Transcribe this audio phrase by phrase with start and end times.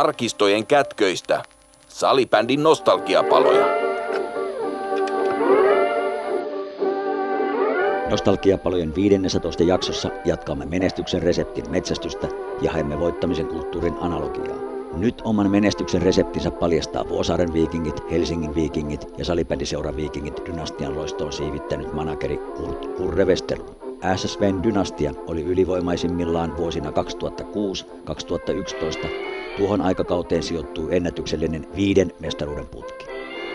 [0.00, 1.42] arkistojen kätköistä.
[1.88, 3.66] Salibändin nostalgiapaloja.
[8.10, 12.28] Nostalgiapalojen 15 jaksossa jatkamme menestyksen reseptin metsästystä
[12.60, 14.56] ja haemme voittamisen kulttuurin analogiaa.
[14.96, 21.92] Nyt oman menestyksen reseptinsä paljastaa Vuosaaren viikingit, Helsingin viikingit ja salibändiseura viikingit dynastian loistoon siivittänyt
[21.92, 23.74] manakeri Kurt Kurre Westerlund.
[24.16, 29.29] SSVn dynastia oli ylivoimaisimmillaan vuosina 2006-2011.
[29.60, 33.06] Tuohon aikakauteen sijoittuu ennätyksellinen viiden mestaruuden putki.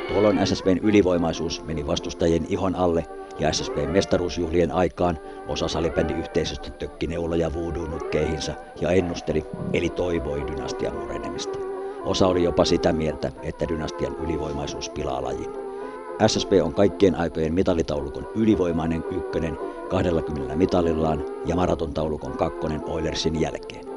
[0.08, 3.06] Tuolloin SSVn ylivoimaisuus meni vastustajien ihon alle
[3.40, 11.60] ja SSVn mestaruusjuhlien aikaan osa salibändiyhteisöstä tökki neuloja voodoo-nukkeihinsa ja ennusteli, eli toivoi dynastian murenemista.
[12.04, 15.50] Osa oli jopa sitä mieltä, että dynastian ylivoimaisuus pilaa lajin.
[16.28, 19.58] SSP on kaikkien aikojen mitalitaulukon ylivoimainen ykkönen
[19.90, 23.95] 20 mitalillaan ja maratontaulukon kakkonen Oilersin jälkeen.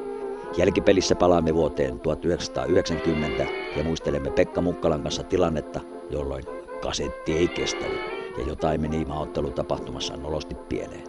[0.56, 3.46] Jälkipelissä palaamme vuoteen 1990
[3.76, 6.44] ja muistelemme Pekka Mukkalan kanssa tilannetta, jolloin
[6.82, 8.00] kasetti ei kestänyt
[8.38, 11.04] ja jotain meni maaottelutapahtumassa nolosti pieleen.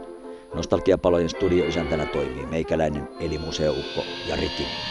[0.54, 4.84] Nostalgiapalojen studioisäntänä toimii meikäläinen eli museoukko Jari Kimmo.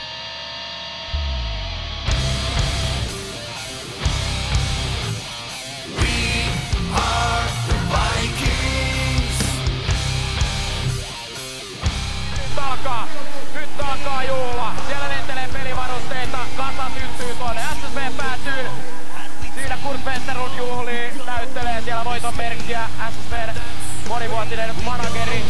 [20.57, 22.81] Juhlii, näyttelee siellä voiton merkkiä.
[23.11, 23.37] SSV
[24.09, 25.45] monivuotinen manageri.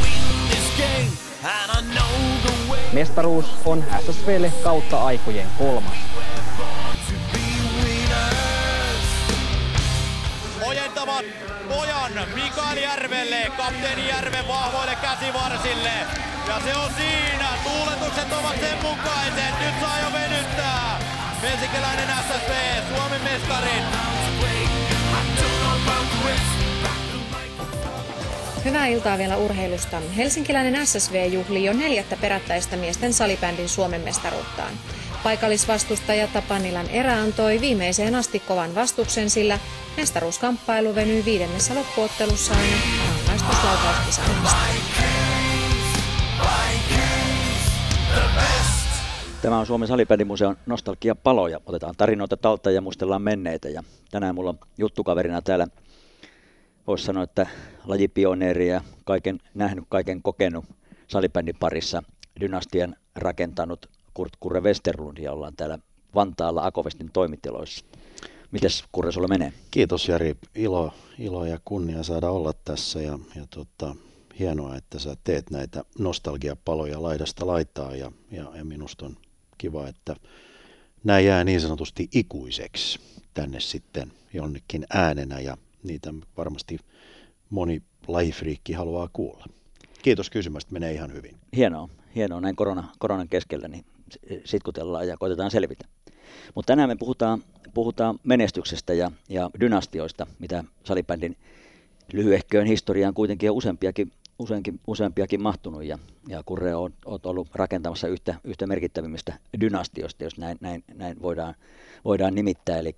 [2.92, 5.94] Mestaruus on SSVlle kautta aikojen kolmas.
[10.62, 11.24] ojentavat
[11.68, 15.92] pojan Mikael Järvelle, kapteeni Järven vahvoille käsivarsille.
[16.48, 20.98] Ja se on siinä, tuuletukset ovat sen mukaiset, nyt saa jo venyttää.
[21.42, 22.52] Helsinkiläinen SSV,
[22.88, 24.17] Suomen mestarit.
[28.64, 30.00] Hyvää iltaa vielä urheilusta.
[30.16, 34.72] Helsinkiläinen SSV juhlii jo neljättä perättäistä miesten salibändin Suomen mestaruuttaan.
[35.22, 39.58] Paikallisvastustaja Tapanilan erä antoi viimeiseen asti kovan vastuksen, sillä
[39.96, 42.76] mestaruuskamppailu venyi viidennessä loppuottelussa aina
[43.18, 44.56] rangaistuslaukauskisailusta.
[49.42, 51.60] Tämä on Suomen salibändimuseon nostalgiapaloja.
[51.66, 53.68] Otetaan tarinoita talteen ja muistellaan menneitä.
[53.68, 55.66] Ja tänään mulla on juttukaverina täällä,
[56.88, 57.46] voisi sanoa, että
[57.84, 60.64] lajipioneeri ja kaiken nähnyt, kaiken kokenut
[61.08, 62.02] salibändin parissa
[62.40, 65.78] dynastian rakentanut Kurt Kurre Westerlund ja ollaan täällä
[66.14, 67.84] Vantaalla Akovestin toimitiloissa.
[68.50, 69.52] Mites Kurre sulla menee?
[69.70, 73.96] Kiitos Jari, ilo, ilo ja kunnia saada olla tässä ja, ja tota,
[74.38, 79.16] hienoa, että sä teet näitä nostalgiapaloja laidasta laitaa ja, ja, ja minusta on
[79.58, 80.16] kiva, että
[81.04, 83.00] nämä jää niin sanotusti ikuiseksi
[83.34, 85.56] tänne sitten jonnekin äänenä ja
[85.88, 86.78] niitä varmasti
[87.50, 89.46] moni lajifriikki haluaa kuulla.
[90.02, 91.36] Kiitos kysymästä, menee ihan hyvin.
[91.56, 93.84] Hienoa, hienoa näin korona, koronan keskellä, niin
[94.44, 95.88] sitkutellaan ja koitetaan selvitä.
[96.54, 97.42] Mutta tänään me puhutaan,
[97.74, 101.36] puhutaan menestyksestä ja, ja dynastioista, mitä salibändin
[102.12, 105.84] lyhyehköön historiaan kuitenkin on useampiakin, useinkin, useampiakin mahtunut.
[105.84, 105.98] Ja,
[106.28, 111.54] ja Kurre on, on ollut rakentamassa yhtä, yhtä merkittävimmistä dynastioista, jos näin, näin, näin voidaan,
[112.04, 112.78] voidaan nimittää.
[112.78, 112.96] Eli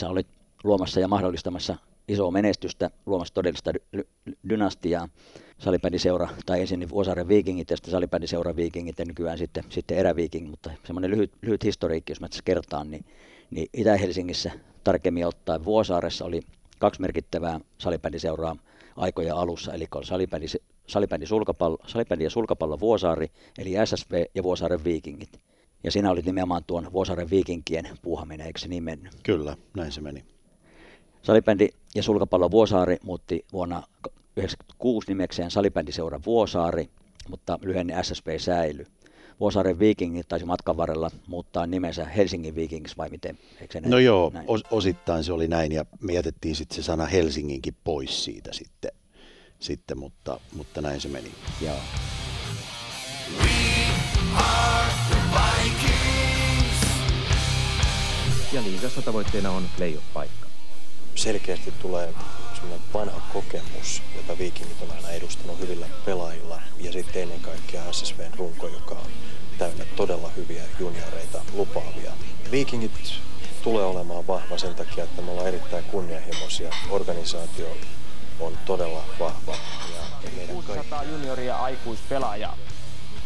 [0.00, 0.26] sä olit
[0.64, 1.76] luomassa ja mahdollistamassa
[2.08, 4.08] isoa menestystä, luomassa todellista dy-
[4.48, 5.08] dynastiaa.
[5.58, 10.50] Salibändiseura, tai ensin niin Vuosaaren viikingit ja sitten salibändiseura viikingit ja nykyään sitten, sitten eräviikingit,
[10.50, 13.04] mutta semmoinen lyhyt, lyhyt historiikki, jos mä tässä kertaan, niin,
[13.50, 14.50] niin Itä-Helsingissä
[14.84, 16.40] tarkemmin ottaen Vuosaaressa oli
[16.78, 18.56] kaksi merkittävää salibändiseuraa
[18.96, 19.86] aikojen alussa, eli
[20.86, 25.40] salibändi, sulkapallo, salibändi ja sulkapallo Vuosaari, eli SSV ja Vuosaaren viikingit.
[25.84, 29.12] Ja siinä oli nimenomaan tuon Vuosaaren viikinkien puuhaminen, eikö se niin mennyt?
[29.22, 30.24] Kyllä, näin se meni.
[31.22, 36.90] Salibändi ja sulkapallo Vuosaari muutti vuonna 1996 nimekseen salibändiseura Vuosaari,
[37.28, 38.86] mutta lyhenne SSP säilyi.
[39.40, 43.38] Vuosaaren viikingit taisi matkan varrella muuttaa nimensä Helsingin viikingiksi vai miten?
[43.60, 44.44] Eikö No joo, näin?
[44.48, 48.90] os, osittain se oli näin ja me jätettiin sitten se sana Helsinginkin pois siitä sitten,
[49.60, 51.32] sitten mutta, mutta näin se meni.
[51.60, 51.76] Joo.
[58.52, 60.47] Ja liigassa tavoitteena on playoff-paikka.
[61.18, 62.14] Selkeästi tulee
[62.54, 66.60] semmoinen vanha kokemus, jota viikingit on aina edustanut hyvillä pelaajilla.
[66.80, 69.10] Ja sitten ennen kaikkea SSVn runko, joka on
[69.58, 72.12] täynnä todella hyviä junioreita lupaavia.
[72.50, 72.92] Viikingit
[73.62, 76.70] tulee olemaan vahva sen takia, että me ollaan erittäin kunnianhimoisia.
[76.90, 77.76] Organisaatio
[78.40, 79.52] on todella vahva.
[79.94, 82.56] Ja meidän kaikki 600 junioria aikuispelaajaa.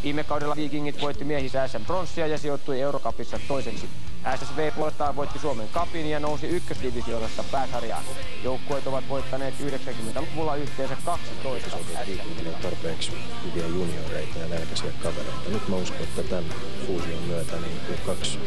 [0.02, 3.88] Viime kaudella Vikingit voitti miehissä SM Bronssia ja sijoittui Eurocupissa toiseksi.
[4.22, 8.04] SSV puolestaan voitti Suomen kapin ja nousi ykkösdivisioonasta pääsarjaan.
[8.44, 13.12] Joukkueet ovat voittaneet 90-luvulla yhteensä 12 Vikingillä on tarpeeksi
[13.44, 15.48] hyviä junioreita ja nälkäisiä kavereita.
[15.48, 16.44] Nyt mä uskon, että tämän
[16.86, 18.38] fuusion myötä niin kaksi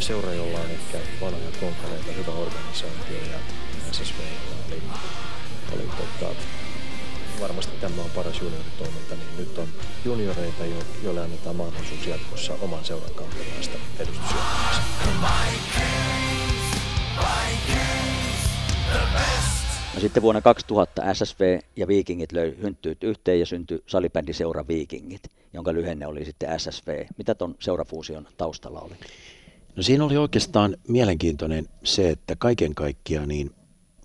[0.00, 3.38] seuraa, jolla on ehkä vanhoja konkareita, hyvä organisaatio ja
[3.92, 4.18] SSV
[4.68, 4.82] oli,
[5.72, 6.34] oli tota,
[7.44, 9.68] varmasti tämä on paras junioritoiminta, niin nyt on
[10.04, 10.64] junioreita,
[11.02, 13.78] joille annetaan mahdollisuus jatkossa oman seuran kautta päästä
[19.94, 25.22] No sitten vuonna 2000 SSV ja Vikingit löi hynttyyt yhteen ja syntyi salibändi seura Vikingit,
[25.52, 27.04] jonka lyhenne oli sitten SSV.
[27.18, 28.94] Mitä tuon seurafuusion taustalla oli?
[29.76, 33.50] No siinä oli oikeastaan mielenkiintoinen se, että kaiken kaikkiaan niin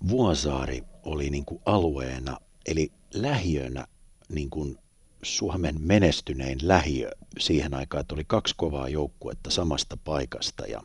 [0.08, 3.86] Vuosaari oli niin kuin alueena, eli lähiönä
[4.28, 4.78] niin kuin
[5.22, 10.82] Suomen menestynein lähiö siihen aikaan, että oli kaksi kovaa joukkuetta samasta paikasta ja,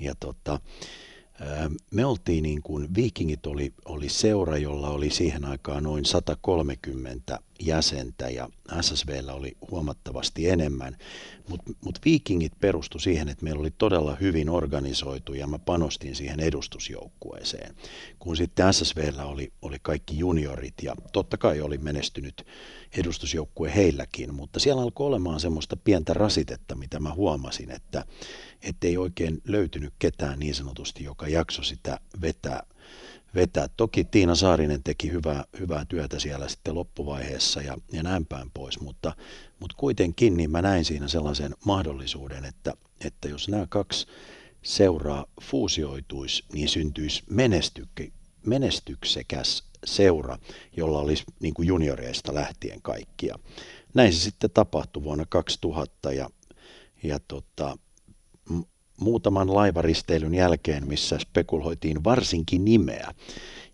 [0.00, 0.60] ja tota,
[1.90, 8.28] me oltiin niin kuin, Vikingit oli, oli seura, jolla oli siihen aikaan noin 130 jäsentä
[8.28, 8.48] ja
[8.80, 10.96] SSVllä oli huomattavasti enemmän,
[11.48, 16.40] mutta mut Vikingit perustui siihen, että meillä oli todella hyvin organisoitu ja mä panostin siihen
[16.40, 17.74] edustusjoukkueeseen,
[18.18, 22.46] kun sitten SSVllä oli, oli kaikki juniorit ja totta kai oli menestynyt
[22.98, 28.04] edustusjoukkue heilläkin, mutta siellä alkoi olemaan semmoista pientä rasitetta, mitä mä huomasin, että
[28.82, 32.66] ei oikein löytynyt ketään niin sanotusti, joka jakso sitä vetää.
[33.34, 33.68] vetää.
[33.76, 38.80] Toki Tiina Saarinen teki hyvää, hyvää työtä siellä sitten loppuvaiheessa ja, ja näin päin pois,
[38.80, 39.12] mutta,
[39.60, 42.72] mutta kuitenkin niin mä näin siinä sellaisen mahdollisuuden, että,
[43.04, 44.06] että jos nämä kaksi
[44.62, 48.12] seuraa fuusioituisi, niin syntyisi menestykke,
[48.46, 50.38] menestyksekäs seura,
[50.76, 53.38] jolla olisi niin kuin junioreista lähtien kaikkia.
[53.94, 56.30] Näin se sitten tapahtui vuonna 2000 ja,
[57.02, 57.78] ja tota,
[59.00, 63.14] muutaman laivaristeilyn jälkeen, missä spekuloitiin varsinkin nimeä.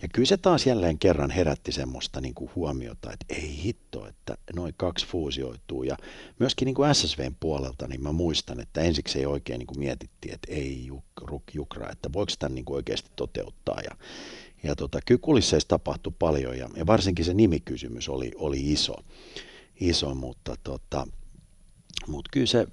[0.03, 4.39] Ja kyllä se taas jälleen kerran herätti semmoista niin kuin huomiota, että ei hitto, että
[4.55, 5.83] noin kaksi fuusioituu.
[5.83, 5.97] Ja
[6.39, 10.35] myöskin niin kuin SSVn puolelta, niin mä muistan, että ensiksi ei oikein niin kuin mietittiin,
[10.35, 13.81] että ei juk, ruk, jukra, että voiko tämän niin kuin oikeasti toteuttaa.
[13.81, 13.97] Ja,
[14.63, 18.95] ja tota, kyllä kulisseissa tapahtui paljon ja, ja varsinkin se nimikysymys oli, oli iso,
[19.81, 21.07] iso mutta, tota,
[22.07, 22.67] mutta kyllä se,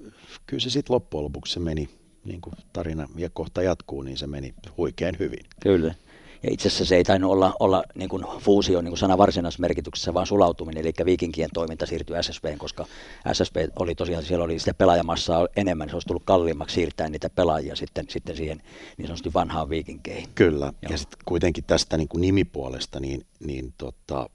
[0.45, 1.89] kyllä se sitten loppujen lopuksi se meni,
[2.25, 5.45] niin kuin tarina ja kohta jatkuu, niin se meni huikein hyvin.
[5.59, 5.95] Kyllä.
[6.43, 9.61] Ja itse asiassa se ei tainnut olla, olla niin kuin fuusio niin kuin sana varsinaisessa
[9.61, 12.85] merkityksessä, vaan sulautuminen, eli viikinkien toiminta siirtyi SSVn, koska
[13.33, 17.75] SSV oli tosiaan, siellä oli sitä pelaajamassaa enemmän, se olisi tullut kalliimmaksi siirtää niitä pelaajia
[17.75, 18.61] sitten, sitten siihen
[18.97, 20.29] niin sanotusti vanhaan viikinkeihin.
[20.35, 20.91] Kyllä, Joo.
[20.91, 24.29] ja sitten kuitenkin tästä niin kuin nimipuolesta, niin, niin tota,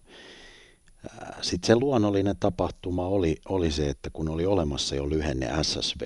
[1.43, 6.01] sitten se luonnollinen tapahtuma oli, oli se, että kun oli olemassa jo lyhenne SSV,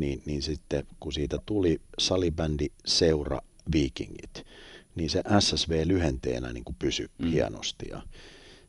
[0.00, 3.40] niin, niin sitten kun siitä tuli salibändi seura
[3.72, 4.46] Vikingit,
[4.94, 7.28] niin se SSV lyhenteenä niin kuin pysyi mm.
[7.28, 7.86] hienosti.
[7.90, 8.02] Ja,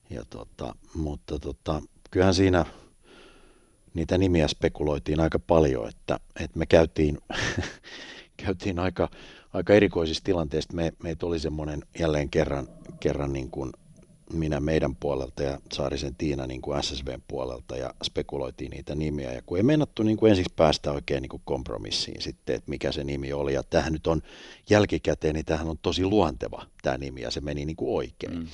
[0.09, 1.81] ja tota, mutta tota,
[2.11, 2.65] kyllähän siinä
[3.93, 7.17] niitä nimiä spekuloitiin aika paljon, että, että me käytiin,
[8.45, 9.09] käytiin aika,
[9.53, 10.73] aika erikoisissa tilanteissa.
[10.73, 12.67] Me, meitä oli semmoinen jälleen kerran,
[12.99, 13.71] kerran niin kuin
[14.33, 19.33] minä meidän puolelta ja Saarisen Tiina niin kuin SSVn puolelta ja spekuloitiin niitä nimiä.
[19.33, 22.91] Ja kun ei meinattu niin kuin ensiksi päästä oikein niin kuin kompromissiin sitten, että mikä
[22.91, 23.53] se nimi oli.
[23.53, 24.21] Ja tämähän nyt on
[24.69, 28.39] jälkikäteen, niin tämähän on tosi luonteva tämä nimi ja se meni niin kuin oikein.
[28.39, 28.47] Mm.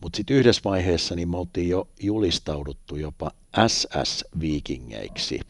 [0.00, 3.30] Mutta sitten yhdessä vaiheessa niin me oltiin jo julistauduttu jopa
[3.66, 5.40] SS-viikingeiksi.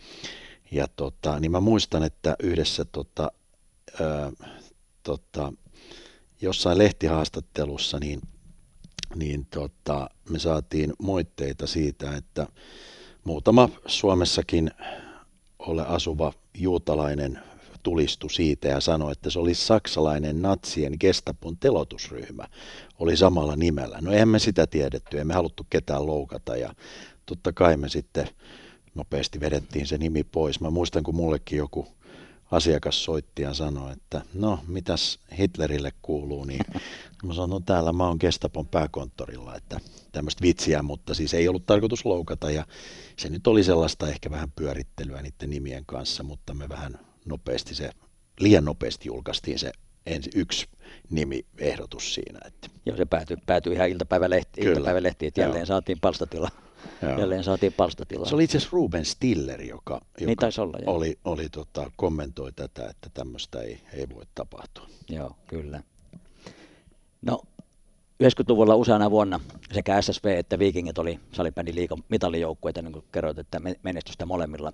[0.71, 3.33] Ja tota, niin mä muistan, että yhdessä tota,
[4.01, 4.33] ää,
[5.03, 5.53] tota,
[6.41, 8.21] jossain lehtihaastattelussa niin–
[9.15, 12.47] niin tota, me saatiin moitteita siitä, että
[13.25, 14.71] muutama Suomessakin
[15.59, 17.39] ole asuva juutalainen
[17.83, 22.45] tulistu siitä ja sanoi, että se oli saksalainen natsien Gestapon telotusryhmä,
[22.99, 23.99] oli samalla nimellä.
[24.01, 26.75] No eihän me sitä tiedetty, emme haluttu ketään loukata ja
[27.27, 28.29] totta kai me sitten
[28.95, 30.61] nopeasti vedettiin se nimi pois.
[30.61, 31.89] Mä muistan, kun mullekin joku
[32.51, 36.61] asiakas soitti ja sanoi, että no mitäs Hitlerille kuuluu, niin
[37.25, 39.81] mä sanoin, no täällä mä oon Gestapon pääkonttorilla, että
[40.13, 42.67] tämmöistä vitsiä, mutta siis ei ollut tarkoitus loukata ja
[43.17, 47.91] se nyt oli sellaista ehkä vähän pyörittelyä niiden nimien kanssa, mutta me vähän nopeasti se,
[48.41, 49.73] liian nopeasti julkaistiin se
[50.07, 50.67] ensi yksi
[51.11, 52.39] nimiehdotus siinä.
[52.47, 52.69] Että.
[52.87, 55.67] Joo, se päätyi, päätyi ihan iltapäivälehtiin, iltapäivälehtiin että jälleen Joo.
[55.67, 56.51] saatiin palstatila.
[57.03, 57.19] Joo.
[57.19, 58.29] Jälleen saatiin palstatilaa.
[58.29, 62.89] Se oli itse asiassa Ruben Stiller, joka, joka niin olla, oli, oli tota, kommentoi tätä,
[62.91, 64.87] että tämmöistä ei, ei voi tapahtua.
[65.09, 65.83] Joo, kyllä.
[67.23, 67.43] No,
[68.25, 69.41] 90-luvulla useana vuonna
[69.73, 74.73] sekä SSV että Vikingit oli salibändin liikan mitalijoukkueita, niin kuin kerroit, että menestystä molemmilla.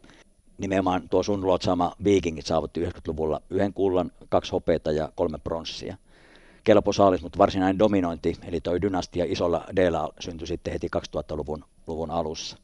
[0.59, 5.97] Nimenomaan tuo sun luotsaama Vikingit saavutti 90-luvulla yhden kullan, kaksi hopeita ja kolme pronssia.
[6.65, 9.79] Kelpo saalis, mutta varsinainen dominointi, eli toi dynastia isolla d
[10.21, 12.57] syntyi sitten heti 2000-luvun luvun alussa.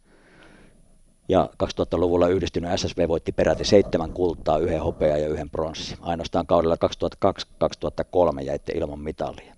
[1.29, 5.97] Ja 2000-luvulla yhdistynyt SSV voitti peräti seitsemän kultaa, yhden hopea ja yhden pronssi.
[6.01, 6.77] Ainoastaan kaudella
[8.41, 9.55] 2002-2003 jäitte ilman mitalia.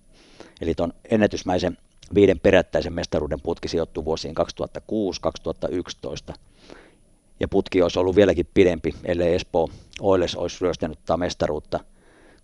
[0.61, 1.79] Eli tuon ennätysmäisen
[2.15, 4.35] viiden perättäisen mestaruuden putki sijoittuu vuosiin
[6.31, 6.35] 2006-2011.
[7.41, 9.69] Ja putki olisi ollut vieläkin pidempi, ellei Espoo
[10.01, 11.81] Oiles olisi ryöstänyt mestaruutta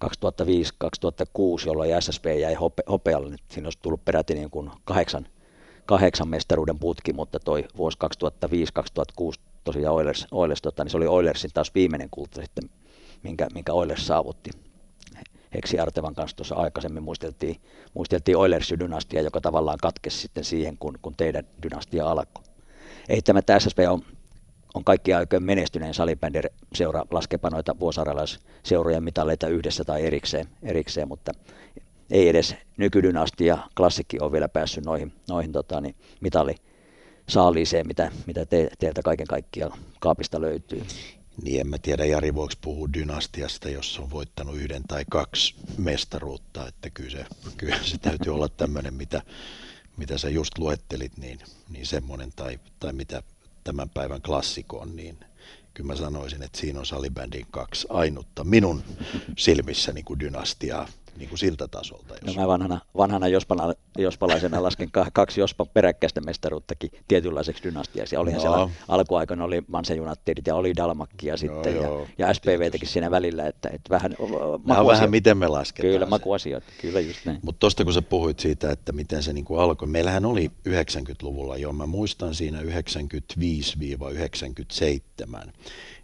[0.04, 3.28] 2005-2006, jolloin SSV jäi hope, hopealle.
[3.30, 5.26] Niin siinä olisi tullut peräti niin kuin kahdeksan,
[5.86, 7.98] kahdeksan mestaruuden putki, mutta toi vuosi
[9.32, 12.70] 2005-2006 tosiaan Oilers, Oilers tota, niin se oli Oilersin taas viimeinen kulta sitten,
[13.22, 14.50] minkä, minkä Oilers saavutti.
[15.54, 17.60] Heksi Artevan kanssa tuossa aikaisemmin muisteltiin,
[17.94, 22.44] muisteltiin Oilersin dynastia, joka tavallaan katkesi sitten siihen, kun, kun teidän dynastia alkoi.
[23.08, 24.02] Eittämättä SSV on,
[24.76, 26.42] on kaikki aikojen menestyneen salibändin
[26.74, 31.32] seura laskepa noita vuosaralaisseurojen mitaleita yhdessä tai erikseen, erikseen mutta
[32.10, 36.54] ei edes nykydynastia klassikki on vielä päässyt noihin, noihin tota, niin mitali
[37.28, 40.82] saaliiseen, mitä, mitä te, teiltä kaiken kaikkiaan kaapista löytyy.
[41.42, 46.68] Niin en mä tiedä, Jari voiko puhua dynastiasta, jos on voittanut yhden tai kaksi mestaruutta,
[46.68, 49.22] että kyllä se, kyllä se täytyy olla tämmöinen, mitä,
[49.96, 53.22] mitä sä just luettelit, niin, niin semmoinen, tai, tai mitä
[53.66, 55.18] tämän päivän klassikko on, niin
[55.74, 58.82] kyllä mä sanoisin, että siinä on salibändin kaksi ainutta minun
[59.38, 62.14] silmissä niin kuin dynastiaa niin kuin siltä tasolta.
[62.14, 62.36] Jos...
[62.36, 68.16] No mä vanhana, vanhana jospana, jospalaisena lasken kaksi Jospan peräkkäistä mestaruuttakin tietynlaiseksi dynastiaksi.
[68.16, 68.40] Olihan no.
[68.40, 73.10] siellä alkuaikana oli Mansen Unitedit ja oli Dalmakkia sitten no, joo, ja, ja SPVtäkin siinä
[73.10, 73.46] välillä.
[73.46, 74.30] Että, että vähän, on
[74.66, 75.92] vähän miten me lasketaan.
[75.92, 77.38] Kyllä, makuasioita, kyllä just näin.
[77.42, 79.88] Mutta tuosta kun sä puhuit siitä, että miten se niin kuin alkoi.
[79.88, 82.66] Meillähän oli 90-luvulla jo, mä muistan siinä 95-97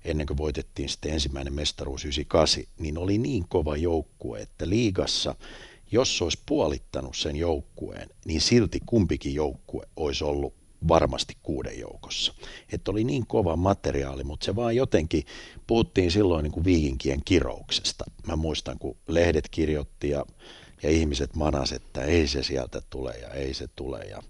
[0.05, 5.35] ennen kuin voitettiin sitten ensimmäinen mestaruus 98, niin oli niin kova joukkue, että liigassa,
[5.93, 10.55] jos olisi puolittanut sen joukkueen, niin silti kumpikin joukkue olisi ollut
[10.89, 12.35] varmasti kuuden joukossa.
[12.73, 15.25] Että oli niin kova materiaali, mutta se vaan jotenkin,
[15.67, 18.05] puhuttiin silloin niin kuin viikinkien kirouksesta.
[18.27, 20.27] Mä muistan, kun lehdet kirjoitti ja,
[20.83, 24.01] ja ihmiset manas, että ei se sieltä tule ja ei se tule.
[24.01, 24.23] Ja,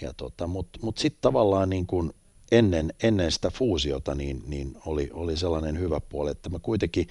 [0.00, 2.12] ja tota, Mutta mut sitten tavallaan niin kuin
[2.52, 7.08] ennen, ennen sitä fuusiota niin, niin oli, oli sellainen hyvä puoli, että mä kuitenkin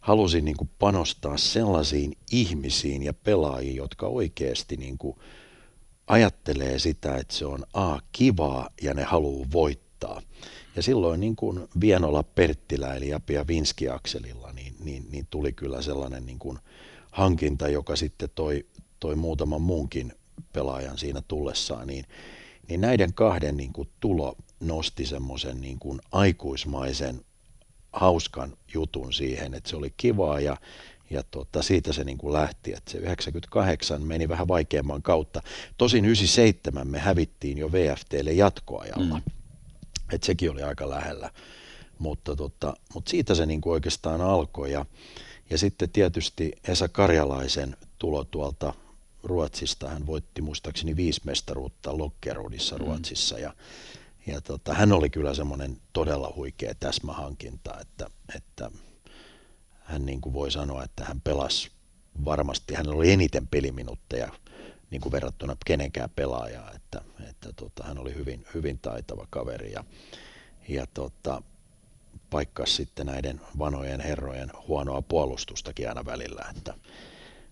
[0.00, 5.16] halusin niin kuin panostaa sellaisiin ihmisiin ja pelaajiin, jotka oikeasti niin kuin
[6.06, 10.22] ajattelee sitä, että se on A, kivaa ja ne haluaa voittaa.
[10.76, 15.82] Ja silloin niin kuin Vienola Perttilä eli Apia Vinski Akselilla, niin, niin, niin tuli kyllä
[15.82, 16.58] sellainen niin kuin
[17.10, 18.66] hankinta, joka sitten toi,
[19.00, 20.12] toi muutaman muunkin
[20.52, 22.04] pelaajan siinä tullessaan, niin,
[22.68, 27.20] niin näiden kahden niin kuin tulo nosti semmoisen niin kuin aikuismaisen
[27.92, 30.56] hauskan jutun siihen, että se oli kivaa ja,
[31.10, 35.42] ja tota, siitä se niin kuin lähti, että se 98 meni vähän vaikeamman kautta.
[35.78, 39.32] Tosin 97 me hävittiin jo VFTlle jatkoajalla, mm.
[40.12, 41.30] että sekin oli aika lähellä,
[41.98, 44.86] mutta, tota, mutta siitä se niin kuin oikeastaan alkoi ja,
[45.50, 48.74] ja sitten tietysti Esa Karjalaisen tulo tuolta
[49.22, 52.84] Ruotsista, hän voitti muistaakseni viisi mestaruutta Lokkerudissa mm.
[52.84, 53.54] Ruotsissa ja
[54.26, 58.70] ja tota, hän oli kyllä semmoinen todella huikea täsmähankinta, että, että
[59.80, 61.70] hän niin kuin voi sanoa, että hän pelasi
[62.24, 64.32] varmasti, hän oli eniten peliminuutteja
[64.90, 69.84] niin kuin verrattuna kenenkään pelaajaa, että, että tota, hän oli hyvin, hyvin taitava kaveri ja,
[70.68, 71.42] ja tota,
[72.30, 76.74] paikkasi sitten näiden vanhojen herrojen huonoa puolustustakin aina välillä, että,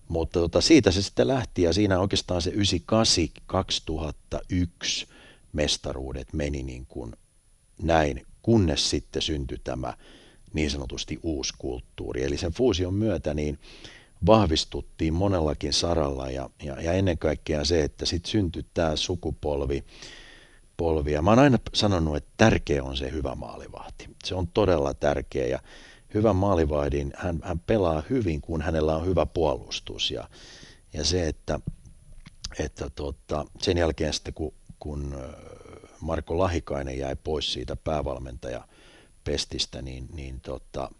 [0.07, 2.53] mutta tota, siitä se sitten lähti ja siinä oikeastaan se 98-2001
[5.53, 7.13] mestaruudet meni niin kuin
[7.81, 9.93] näin, kunnes sitten syntyi tämä
[10.53, 12.23] niin sanotusti uusi kulttuuri.
[12.23, 13.59] Eli sen fuusion myötä niin
[14.25, 19.83] vahvistuttiin monellakin saralla ja, ja, ja ennen kaikkea se, että sitten syntyi tämä sukupolvi,
[20.77, 21.11] polvi.
[21.11, 24.09] Ja mä oon aina sanonut, että tärkeä on se hyvä maalivahti.
[24.23, 25.59] Se on todella tärkeä ja
[26.13, 30.11] hyvän maalivahdin, hän, hän pelaa hyvin, kun hänellä on hyvä puolustus.
[30.11, 30.29] Ja,
[30.93, 31.59] ja se, että,
[32.59, 35.15] että tota, sen jälkeen sitten kun kun
[36.01, 40.91] Marko Lahikainen jäi pois siitä päävalmentajapestistä, niin, niin tota,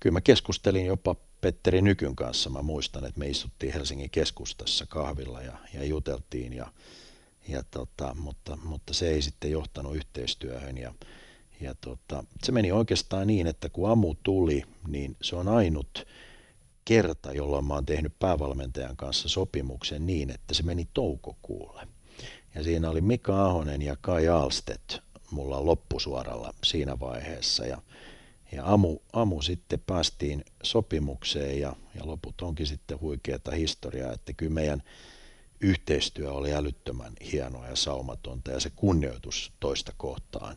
[0.00, 2.50] kyllä mä keskustelin jopa Petteri Nykyn kanssa.
[2.50, 6.72] Mä muistan, että me istuttiin Helsingin keskustassa kahvilla ja, ja juteltiin, ja,
[7.48, 10.78] ja tota, mutta, mutta se ei sitten johtanut yhteistyöhön.
[10.78, 10.94] Ja,
[11.60, 16.06] ja tota, se meni oikeastaan niin, että kun Amu tuli, niin se on ainut
[16.84, 21.88] kerta, jolloin mä oon tehnyt päävalmentajan kanssa sopimuksen niin, että se meni toukokuulle.
[22.58, 24.98] Ja siinä oli Mika Ahonen ja Kai Alstedt
[25.30, 27.66] mulla loppusuoralla siinä vaiheessa.
[27.66, 27.82] Ja,
[28.52, 34.52] ja amu, amu sitten päästiin sopimukseen ja, ja loput onkin sitten huikeata historiaa, että kyllä
[34.52, 34.82] meidän
[35.60, 40.56] yhteistyö oli älyttömän hienoa ja saumatonta ja se kunnioitus toista kohtaan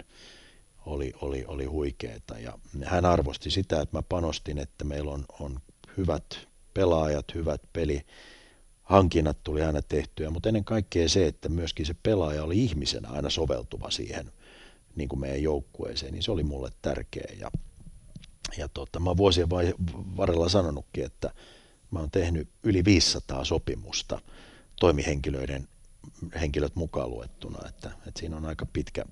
[0.85, 2.39] oli, oli, oli huikeeta.
[2.39, 5.59] Ja hän arvosti sitä, että mä panostin, että meillä on, on
[5.97, 8.05] hyvät pelaajat, hyvät peli,
[8.91, 13.29] hankinnat tuli aina tehtyä, mutta ennen kaikkea se, että myöskin se pelaaja oli ihmisenä aina
[13.29, 14.31] soveltuva siihen
[14.95, 17.33] niin kuin meidän joukkueeseen, niin se oli mulle tärkeä.
[17.39, 17.51] Ja,
[18.57, 19.49] ja tota, mä oon vuosien
[20.17, 21.33] varrella sanonutkin, että
[21.91, 24.21] mä oon tehnyt yli 500 sopimusta
[24.79, 25.67] toimihenkilöiden
[26.41, 29.05] henkilöt mukaan luettuna, että, että siinä on aika pitkä,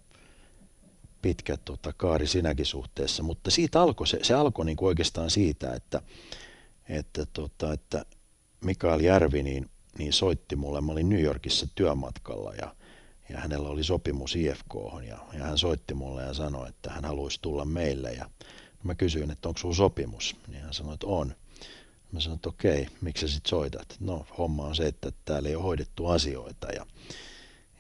[1.22, 6.02] pitkä tota, kaari sinäkin suhteessa, mutta siitä alkoi, se, se alkoi niin oikeastaan siitä, että,
[6.90, 8.06] että, tota, että
[8.62, 12.76] Mikael Järvi niin, niin soitti mulle, mä olin New Yorkissa työmatkalla ja,
[13.30, 14.74] ja hänellä oli sopimus IFK
[15.08, 18.30] ja, ja hän soitti mulle ja sanoi, että hän haluaisi tulla meille ja
[18.84, 21.36] mä kysyin, että onko sulla sopimus, niin hän sanoi, että on.
[22.12, 23.98] Mä sanoin, että okei, miksi sä sit soitat?
[24.00, 26.86] No homma on se, että täällä ei ole hoidettu asioita ja,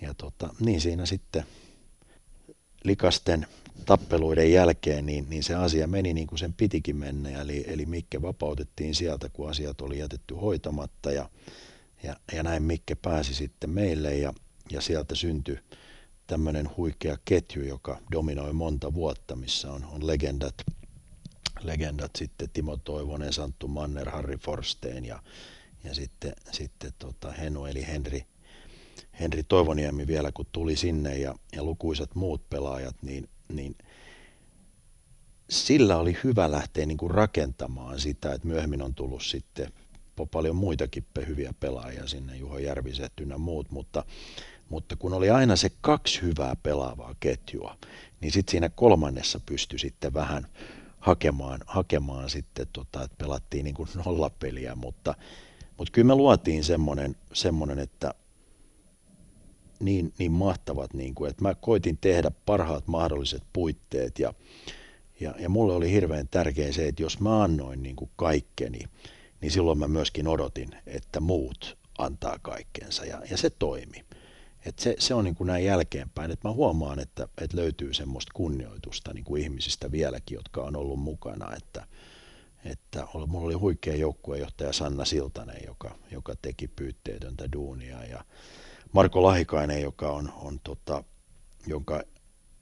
[0.01, 1.45] ja tota, niin siinä sitten
[2.83, 3.47] likasten
[3.85, 7.41] tappeluiden jälkeen, niin, niin se asia meni niin kuin sen pitikin mennä.
[7.41, 11.29] Eli, eli Mikke vapautettiin sieltä, kun asiat oli jätetty hoitamatta ja,
[12.03, 14.33] ja, ja näin Mikke pääsi sitten meille ja,
[14.71, 15.59] ja sieltä syntyi
[16.27, 20.55] tämmöinen huikea ketju, joka dominoi monta vuotta, missä on, on legendat,
[21.61, 25.19] legendat sitten Timo Toivonen, Santtu Manner, Harry Forstein ja,
[25.83, 28.25] ja sitten, sitten tota Henu eli Henri,
[29.19, 33.75] Henri Toivoniemi vielä kun tuli sinne ja, ja lukuisat muut pelaajat, niin, niin
[35.49, 39.73] sillä oli hyvä lähteä niin kuin rakentamaan sitä, että myöhemmin on tullut sitten
[40.31, 44.05] paljon muitakin hyviä pelaajia sinne, Juho Järviset ynnä muut, mutta,
[44.69, 47.77] mutta kun oli aina se kaksi hyvää pelaavaa ketjua,
[48.21, 50.47] niin sitten siinä kolmannessa pystyi sitten vähän
[50.99, 55.15] hakemaan, hakemaan sitten, tota, että pelattiin niin kuin nollapeliä, mutta,
[55.77, 58.13] mutta kyllä me luotiin semmoinen, semmoinen että
[59.79, 64.33] niin, niin mahtavat, niin kuin, että mä koitin tehdä parhaat mahdolliset puitteet ja,
[65.19, 68.79] ja, ja mulle oli hirveän tärkeä se, että jos mä annoin niin kuin kaikkeni,
[69.41, 74.05] niin silloin mä myöskin odotin, että muut antaa kaikkensa ja, ja se toimi.
[74.65, 78.31] Et se, se on niin kuin näin jälkeenpäin, että mä huomaan, että, että löytyy semmoista
[78.35, 81.87] kunnioitusta niin kuin ihmisistä vieläkin, jotka on ollut mukana, että,
[82.65, 88.23] että mulla oli huikea joukkuejohtaja Sanna Siltanen, joka, joka teki pyytteetöntä duunia ja
[88.91, 91.03] Marko Lahikainen, joka on, on tota,
[91.67, 92.03] jonka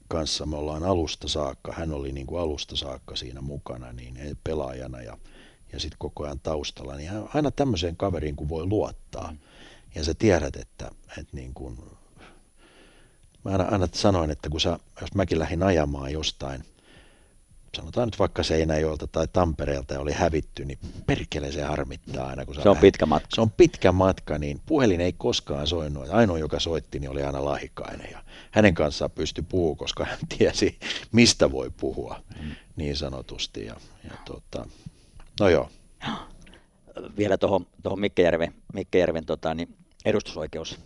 [0.08, 5.02] kanssa me ollaan alusta saakka, hän oli niin kuin alusta saakka siinä mukana niin pelaajana
[5.02, 5.18] ja,
[5.74, 9.36] ja sitten koko ajan taustalla, niin aina tämmöiseen kaveriin kun voi luottaa.
[9.96, 11.78] Ja sä tiedät, että, että niin kuin,
[13.46, 16.64] mä aina, aina sanoin, että kun sä, jos mäkin lähdin ajamaan jostain–
[17.76, 22.46] sanotaan nyt vaikka Seinäjoelta tai Tampereelta ja oli hävitty, niin perkele se harmittaa aina.
[22.46, 22.82] Kun se on lähdet.
[22.82, 23.28] pitkä matka.
[23.34, 26.10] Se on pitkä matka, niin puhelin ei koskaan soinut.
[26.10, 30.80] Ainoa, joka soitti, niin oli aina Lahikainen ja hänen kanssaan pystyi puhumaan, koska hän tiesi,
[31.12, 32.52] mistä voi puhua mm.
[32.76, 33.66] niin sanotusti.
[33.66, 34.68] Ja, ja tota,
[35.40, 35.70] no joo.
[37.18, 39.76] Vielä tuohon Mikke Järven, Mikke Järven tota, niin
[40.06, 40.80] edustusoikeus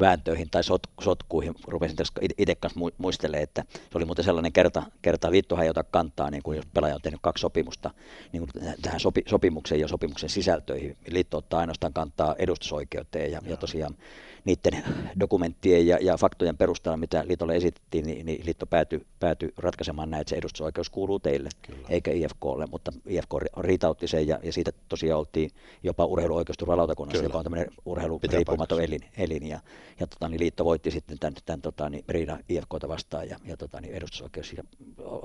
[0.00, 1.54] vääntöihin tai sot, sotkuihin.
[1.68, 5.84] Rupesin tässä itse kanssa muistelemaan, että se oli muuten sellainen kerta, kerta liittohan ei ota
[5.84, 7.90] kantaa, niin kuin jos pelaaja on tehnyt kaksi sopimusta
[8.32, 10.96] niin kuin tähän sopi, sopimukseen ja sopimuksen sisältöihin.
[11.08, 13.96] Liitto ottaa ainoastaan kantaa edustusoikeuteen ja, ja tosiaan
[14.44, 14.84] niiden
[15.20, 20.20] dokumenttien ja, ja faktojen perusteella, mitä liitolle esitettiin, niin, niin liitto päätyi, päätyi ratkaisemaan näin,
[20.20, 21.88] että se edustusoikeus kuuluu teille, Kyllä.
[21.88, 25.50] eikä IFKlle, mutta IFK riitautti sen ja, ja siitä tosiaan oltiin
[25.82, 29.60] jopa urheiluoikeusturvalautakunnassa, joka on tämmöinen urheiluriippumaton elin, elin ja,
[30.00, 33.56] ja tota, niin liitto voitti sitten tämän, tämän tota, niin riidan IFKta vastaan ja, ja
[33.56, 34.64] tota, niin edustusoikeus ja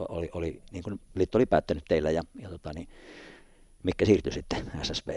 [0.10, 2.88] oli, oli, niin kuin liitto oli päättänyt teillä ja, ja tota, niin,
[3.84, 5.10] mikä siirtyi sitten SSV.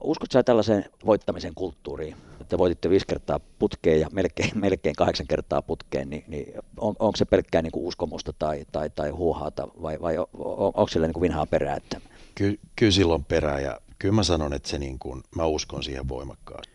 [0.00, 5.62] Uskotko sä tällaiseen voittamisen kulttuuriin, että voititte viisi kertaa putkeen ja melkein, melkein kahdeksan kertaa
[5.62, 10.00] putkeen, niin, niin on, onko se pelkkää niin kuin uskomusta tai, tai, tai huuhaata vai,
[10.00, 10.26] vai on,
[10.58, 11.76] onko sillä niin kuin vinhaa perää?
[11.76, 12.00] Että...
[12.34, 16.08] Ky, kyllä silloin perää ja kyllä mä sanon, että se niin kuin, mä uskon siihen
[16.08, 16.72] voimakkaasti.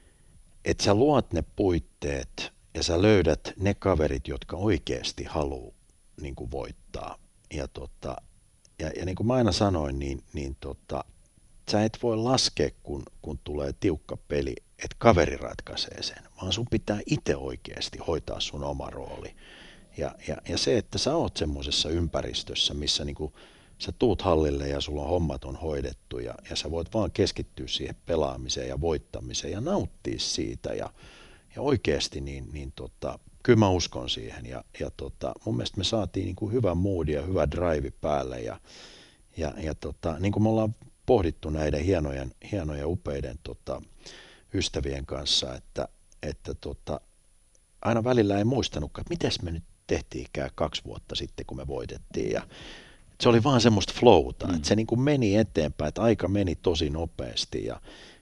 [0.66, 5.74] Että sä luot ne puitteet ja sä löydät ne kaverit, jotka oikeasti haluaa
[6.22, 7.18] niin kuin voittaa.
[7.54, 8.16] Ja, tota,
[8.80, 11.04] ja, ja niin kuin mä aina sanoin, niin, niin tota,
[11.72, 16.66] sä et voi laskea, kun, kun tulee tiukka peli, että kaveri ratkaisee sen, vaan sun
[16.72, 19.36] pitää itse oikeasti hoitaa sun oma rooli.
[19.98, 23.34] Ja, ja, ja se, että sä oot semmoisessa ympäristössä, missä niinku
[23.80, 27.68] sä tuut hallille ja sulla on hommat on hoidettu ja, ja sä voit vaan keskittyä
[27.68, 30.90] siihen pelaamiseen ja voittamiseen ja nauttia siitä ja,
[31.56, 35.84] ja oikeasti niin, niin tota, kyllä mä uskon siihen ja, ja tota, mun mielestä me
[35.84, 38.60] saatiin niin kuin hyvä moodi ja hyvä drive päälle ja,
[39.38, 40.76] ja, ja tota, niin kuin me ollaan
[41.08, 43.82] pohdittu näiden hienojen, hienojen upeiden tota,
[44.54, 45.88] ystävien kanssa, että,
[46.24, 47.02] että tota,
[47.82, 52.32] aina välillä ei muistanutkaan, että miten me nyt tehtiinkään kaksi vuotta sitten, kun me voitettiin
[52.32, 52.48] ja
[53.22, 54.56] se oli vaan semmoista flowta, mm.
[54.56, 57.82] että se niin kuin meni eteenpäin, että aika meni tosi nopeasti ja,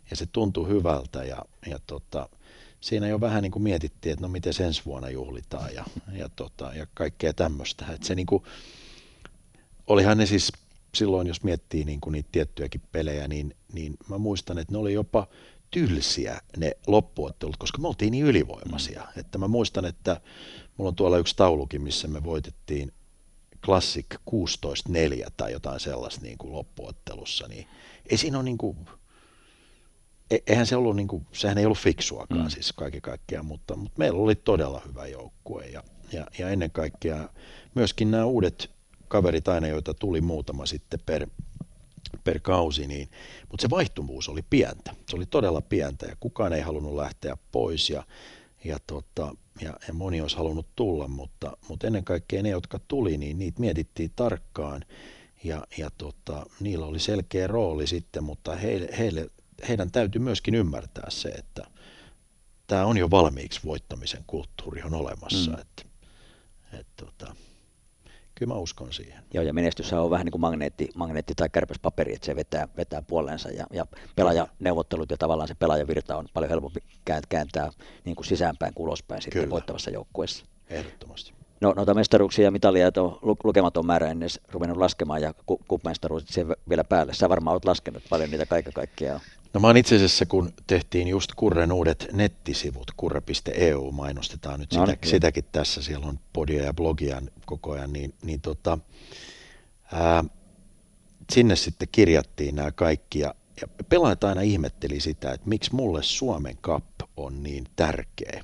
[0.10, 2.30] ja se tuntui hyvältä ja, ja tota,
[2.82, 6.72] siinä jo vähän niin kuin mietittiin, että no miten ensi vuonna juhlitaan ja, ja, tota,
[6.76, 7.86] ja kaikkea tämmöistä.
[7.94, 8.44] Että se niin kuin,
[9.88, 10.52] olihan ne siis
[10.96, 14.94] silloin, jos miettii niin kuin niitä tiettyjäkin pelejä, niin, niin mä muistan, että ne oli
[14.94, 15.28] jopa
[15.72, 19.02] tylsiä ne loppuottelut, koska me oltiin niin ylivoimaisia.
[19.02, 19.20] Mm.
[19.20, 20.22] Että mä muistan, että
[20.78, 22.92] mulla on tuolla yksi taulukin, missä me voitettiin
[23.66, 27.68] Classic 16-4 tai jotain sellaista niin kuin loppuottelussa, niin
[28.10, 28.78] ei siinä ole niin kuin,
[30.32, 32.50] e, eihän se ollut, niin kuin, sehän ei ollut fiksuakaan mm.
[32.50, 37.30] siis kaiken kaikkiaan, mutta, mutta meillä oli todella hyvä joukkue ja, ja, ja ennen kaikkea
[37.76, 38.75] myöskin nämä uudet
[39.16, 41.28] kaverit aina, joita tuli muutama sitten per,
[42.24, 43.10] per kausi, niin,
[43.52, 44.96] mutta se vaihtuvuus oli pientä.
[45.10, 48.04] Se oli todella pientä ja kukaan ei halunnut lähteä pois ja,
[48.64, 53.18] ja, tota, ja, ja moni olisi halunnut tulla, mutta, mutta ennen kaikkea ne, jotka tuli,
[53.18, 54.86] niin niitä mietittiin tarkkaan
[55.44, 59.30] ja, ja tota, niillä oli selkeä rooli sitten, mutta heille, heille,
[59.68, 61.68] heidän täytyy myöskin ymmärtää se, että
[62.68, 65.52] tämä on jo valmiiksi voittamisen kulttuuri on olemassa.
[65.52, 65.62] Mm.
[65.62, 65.84] Että,
[66.80, 67.36] et, tota,
[68.36, 69.24] kyllä mä uskon siihen.
[69.34, 73.02] Joo, ja menestys on vähän niin kuin magneetti, magneetti tai kärpäspaperi, että se vetää, vetää
[73.02, 76.80] puoleensa ja, ja pelaajaneuvottelut ja tavallaan se pelaajavirta on paljon helpompi
[77.30, 77.70] kääntää
[78.06, 79.52] niin kuin sisäänpäin kuin ulospäin sitten kyllä.
[79.52, 80.46] voittavassa joukkueessa.
[80.70, 81.34] Ehdottomasti.
[81.62, 85.34] No noita mestaruuksia ja mitalia on lukematon määrä ennen ruvennut laskemaan ja
[85.68, 87.14] kuppmestaruudet siihen vielä päälle.
[87.14, 89.20] Sä varmaan olet laskenut paljon niitä kaiken kaikkiaan.
[89.56, 95.46] No mä itse asiassa, kun tehtiin just Kurren uudet nettisivut, kurre.eu mainostetaan nyt sitä, sitäkin
[95.52, 98.78] tässä, siellä on podia ja blogia koko ajan, niin, niin tota,
[99.94, 100.24] ää,
[101.34, 106.58] sinne sitten kirjattiin nämä kaikki ja, ja pelaajat aina ihmetteli sitä, että miksi mulle Suomen
[106.58, 106.86] Cup
[107.18, 108.44] on niin tärkeä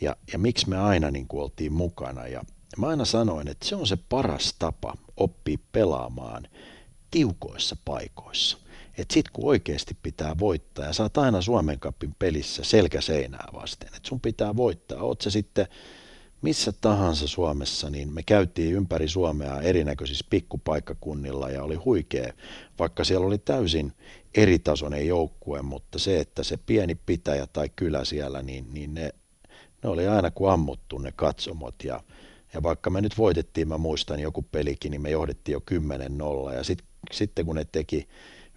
[0.00, 2.26] ja, ja miksi me aina niin kuin oltiin mukana.
[2.26, 2.42] Ja
[2.78, 6.48] mä aina sanoin, että se on se paras tapa oppia pelaamaan
[7.10, 8.67] tiukoissa paikoissa
[8.98, 14.08] että sit kun oikeasti pitää voittaa ja saat aina Suomen kapin pelissä selkäseinää vasten, että
[14.08, 15.66] sun pitää voittaa, oot se sitten
[16.42, 22.32] missä tahansa Suomessa, niin me käytiin ympäri Suomea erinäköisissä pikkupaikkakunnilla ja oli huikea,
[22.78, 23.92] vaikka siellä oli täysin
[24.34, 29.10] eritasoinen joukkue, mutta se, että se pieni pitäjä tai kylä siellä, niin, niin ne,
[29.82, 31.84] ne oli aina kuin ammuttu ne katsomot.
[31.84, 32.00] Ja,
[32.54, 35.62] ja vaikka me nyt voitettiin, mä muistan joku pelikin, niin me johdettiin jo
[36.50, 36.82] 10-0 ja sit,
[37.12, 38.08] sitten kun ne teki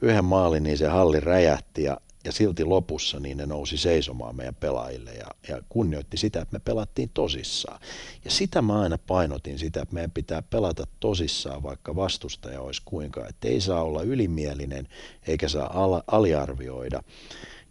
[0.01, 4.55] yhden maalin, niin se halli räjähti ja, ja silti lopussa niin ne nousi seisomaan meidän
[4.55, 7.79] pelaajille ja, ja kunnioitti sitä, että me pelattiin tosissaan.
[8.25, 13.27] Ja sitä mä aina painotin sitä, että meidän pitää pelata tosissaan, vaikka vastustaja olisi kuinka,
[13.27, 14.87] että ei saa olla ylimielinen
[15.27, 17.03] eikä saa al- aliarvioida.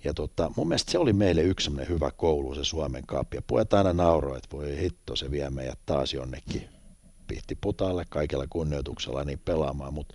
[0.05, 3.37] Ja tota, mun mielestä se oli meille yksi hyvä koulu, se Suomen kaappi.
[3.37, 6.69] Ja pojat aina nauroi, että voi hitto, se vie meidät taas jonnekin
[7.27, 10.15] pihtiputaalle kaikella kunnioituksella niin pelaamaan, mutta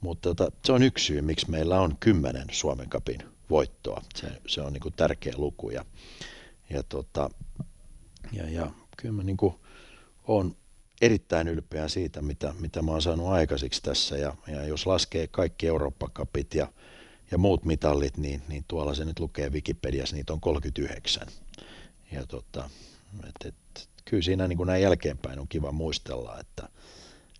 [0.00, 4.02] mutta tota, se on yksi syy, miksi meillä on kymmenen Suomen kapin voittoa.
[4.14, 5.70] Se, se on niin tärkeä luku.
[5.70, 5.84] Ja,
[6.70, 7.30] ja, tota,
[8.32, 9.36] ja, ja kyllä mä niin
[10.26, 10.56] olen
[11.00, 14.16] erittäin ylpeä siitä, mitä, mitä mä oon saanut aikaiseksi tässä.
[14.16, 16.72] Ja, ja jos laskee kaikki Eurooppa-kapit ja,
[17.30, 21.26] ja muut mitallit, niin, niin tuolla se nyt lukee Wikipediassa, niitä on 39.
[22.12, 22.70] Ja tota,
[23.28, 26.68] et, et, kyllä siinä niin näin jälkeenpäin on kiva muistella, että,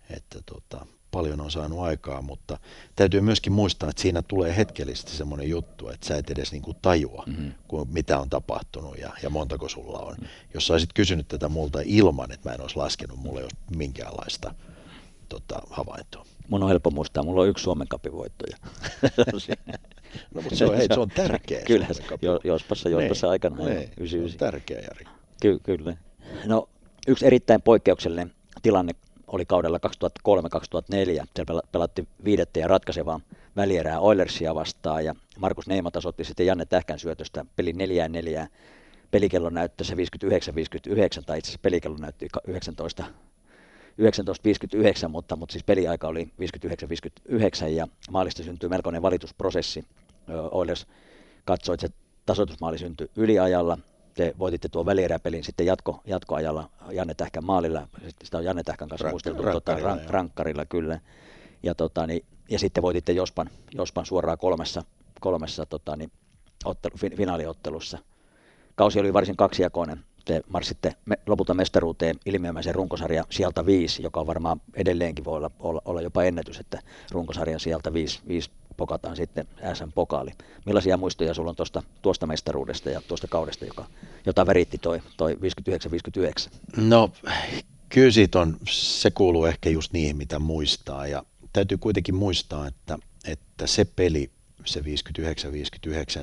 [0.09, 2.57] että tota, paljon on saanut aikaa, mutta
[2.95, 6.77] täytyy myöskin muistaa, että siinä tulee hetkellisesti semmoinen juttu, että sä et edes niin kuin
[6.81, 7.51] tajua, mm-hmm.
[7.67, 10.13] kuin mitä on tapahtunut ja, ja montako sulla on.
[10.13, 10.27] Mm-hmm.
[10.53, 13.57] Jos sä olisit kysynyt tätä multa ilman, että mä en olisi laskenut, mulle ei olisi
[13.75, 14.53] minkäänlaista
[15.29, 16.25] tota, havaintoa.
[16.49, 18.57] Mun on helppo muistaa, mulla on yksi Suomen kapivoittoja.
[20.35, 21.61] no mutta se on, hei, se on tärkeä.
[21.61, 21.87] Kyllä,
[22.21, 23.65] jo, jospassa, jospassa ne, aikana.
[23.65, 25.05] Ne, se on tärkeä, Jari.
[25.41, 25.97] Ky- kyllä.
[26.45, 26.69] No,
[27.07, 28.93] yksi erittäin poikkeuksellinen tilanne
[29.31, 31.25] oli kaudella 2003-2004.
[31.35, 33.19] Siellä pelattiin viidettä ja ratkaisevaa
[33.55, 38.47] välierää Oilersia vastaan ja Markus Neima tasoitti sitten Janne Tähkän syötöstä pelin 4 4
[39.11, 39.97] Pelikello näytti se 59-59
[41.25, 43.03] tai itse asiassa pelikello näytti 19
[43.99, 46.31] 19.59, mutta, mutta siis peliaika oli
[47.65, 49.85] 59-59 ja maalista syntyi melkoinen valitusprosessi.
[50.51, 50.87] Oilers
[51.45, 51.93] katsoi, että se
[52.25, 53.77] tasoitusmaali syntyi yliajalla
[54.13, 57.87] te voititte tuon välieräpelin sitten jatko, jatkoajalla Janne Tähkän maalilla.
[58.23, 60.99] Sitä on Janne Tähkän kanssa muisteltu rankkarilla, tota, rank, rankkarilla kyllä.
[61.63, 64.83] ja, tota, niin, ja sitten voititte Jospan, Jospan suoraan kolmessa,
[65.19, 66.11] kolmessa tota, niin,
[66.65, 67.97] ottelu, finaaliottelussa.
[68.75, 70.05] Kausi oli varsin kaksijakoinen.
[70.25, 75.81] Te marssitte me, lopulta mestaruuteen ilmiömäisen runkosarja sieltä viisi, joka varmaan edelleenkin voi olla, olla,
[75.85, 76.79] olla jopa ennätys, että
[77.11, 80.31] runkosarjan sieltä viisi, viisi pokataan sitten SM-pokaali.
[80.65, 83.85] Millaisia muistoja sulla on tuosta, tuosta mestaruudesta ja tuosta kaudesta, joka,
[84.25, 85.37] jota väritti toi, toi 59-59?
[86.77, 87.11] No
[87.89, 91.07] kyllä on, se kuuluu ehkä just niihin, mitä muistaa.
[91.07, 94.31] Ja täytyy kuitenkin muistaa, että, että se peli,
[94.65, 94.83] se 59-59,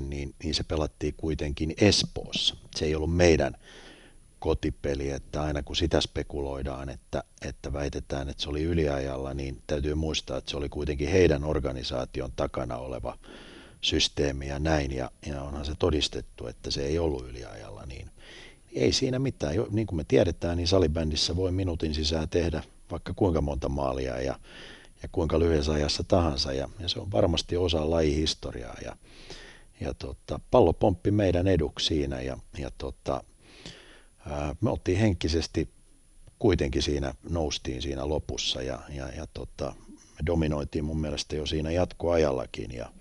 [0.01, 2.57] niin, niin se pelattiin kuitenkin Espoossa.
[2.77, 3.57] Se ei ollut meidän
[4.39, 9.95] kotipeli, että aina kun sitä spekuloidaan, että, että väitetään, että se oli yliajalla, niin täytyy
[9.95, 13.19] muistaa, että se oli kuitenkin heidän organisaation takana oleva
[13.81, 18.11] systeemi ja näin, ja, ja onhan se todistettu, että se ei ollut yliajalla, niin
[18.73, 19.55] ei siinä mitään.
[19.71, 24.39] Niin kuin me tiedetään, niin salibändissä voi minuutin sisään tehdä vaikka kuinka monta maalia ja,
[25.03, 28.97] ja kuinka lyhyessä ajassa tahansa, ja, ja se on varmasti osa lajihistoriaa, ja,
[29.81, 33.25] ja tota, pallo pomppi meidän eduksi siinä, ja, ja tota,
[34.61, 35.69] me oltiin henkisesti
[36.39, 41.71] kuitenkin siinä, noustiin siinä lopussa ja, ja, ja tota, me dominoitiin mun mielestä jo siinä
[41.71, 42.73] jatkoajallakin.
[42.73, 42.93] Ja,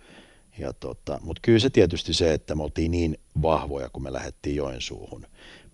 [0.58, 4.56] ja tota, Mutta kyllä se tietysti se, että me oltiin niin vahvoja, kun me lähdettiin
[4.56, 5.28] Joensuuhun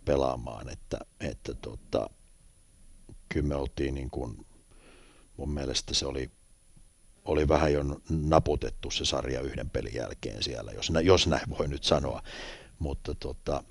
[0.06, 2.10] pelaamaan, että, että tota,
[3.30, 4.46] kyllä me oltiin niin kuin,
[5.38, 6.32] mun mielestä se oli,
[7.26, 11.84] oli vähän jo naputettu se sarja yhden pelin jälkeen siellä, jos, jos näin voi nyt
[11.84, 12.24] sanoa.
[12.82, 13.64] Mutta tota,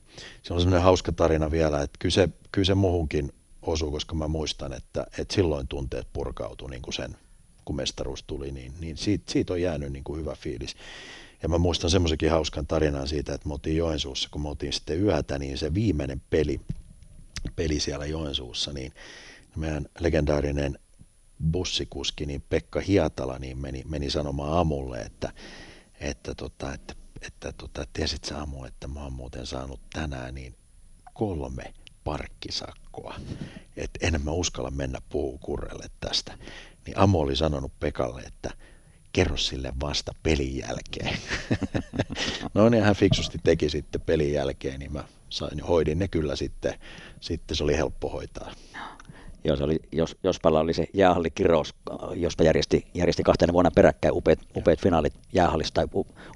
[0.42, 2.28] se on semmoinen hauska tarina vielä, että kyllä se,
[2.62, 7.16] se muhunkin osuu, koska mä muistan, että, että silloin tunteet purkautui niin kuin sen,
[7.64, 10.76] kun mestaruus tuli, niin, niin siitä, siitä on jäänyt niin kuin hyvä fiilis.
[11.42, 15.02] Ja mä muistan semmoisenkin hauskan tarinan siitä, että me oltiin Joensuussa, kun me oltiin sitten
[15.02, 16.60] yötä, niin se viimeinen peli,
[17.56, 18.92] peli siellä Joensuussa, niin
[19.56, 20.78] meidän legendaarinen
[21.52, 25.32] bussikuski, niin Pekka Hiatala, niin meni, meni sanomaan Amulle, että,
[26.00, 30.54] että, tota, että että tota, tiesit sä Amu, että mä oon muuten saanut tänään niin
[31.14, 33.14] kolme parkkisakkoa,
[33.76, 36.38] että en mä uskalla mennä puukurrelle tästä.
[36.86, 38.50] Niin Amu oli sanonut Pekalle, että
[39.12, 41.18] kerro sille vasta pelin jälkeen.
[42.54, 46.74] no niin, hän fiksusti teki sitten pelin jälkeen, niin mä sain, hoidin ne kyllä sitten,
[47.20, 48.52] sitten se oli helppo hoitaa
[49.44, 51.74] jos, oli, jos, jospalla oli se jäähallikirous,
[52.14, 55.86] jospa järjesti, järjesti kahtena vuonna peräkkäin upeat, upeat finaalit jäähallissa tai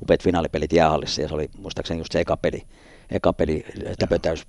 [0.02, 2.62] upeat finaalipelit jäähallissa ja se oli muistaakseni just se eka peli,
[3.10, 3.64] eka peli
[3.98, 4.46] täpötäys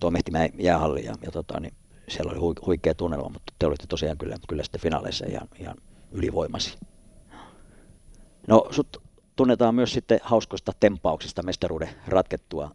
[0.00, 1.72] tuo Mehtimäen jäähalli ja, ja tota, niin
[2.08, 5.76] siellä oli huikea tunnelma, mutta te olitte tosiaan kyllä, kyllä sitten finaaleissa ihan, ihan
[6.12, 6.78] ylivoimasi.
[8.46, 9.02] No sut
[9.38, 12.70] tunnetaan myös sitten hauskoista tempauksista mestaruuden ratkettua.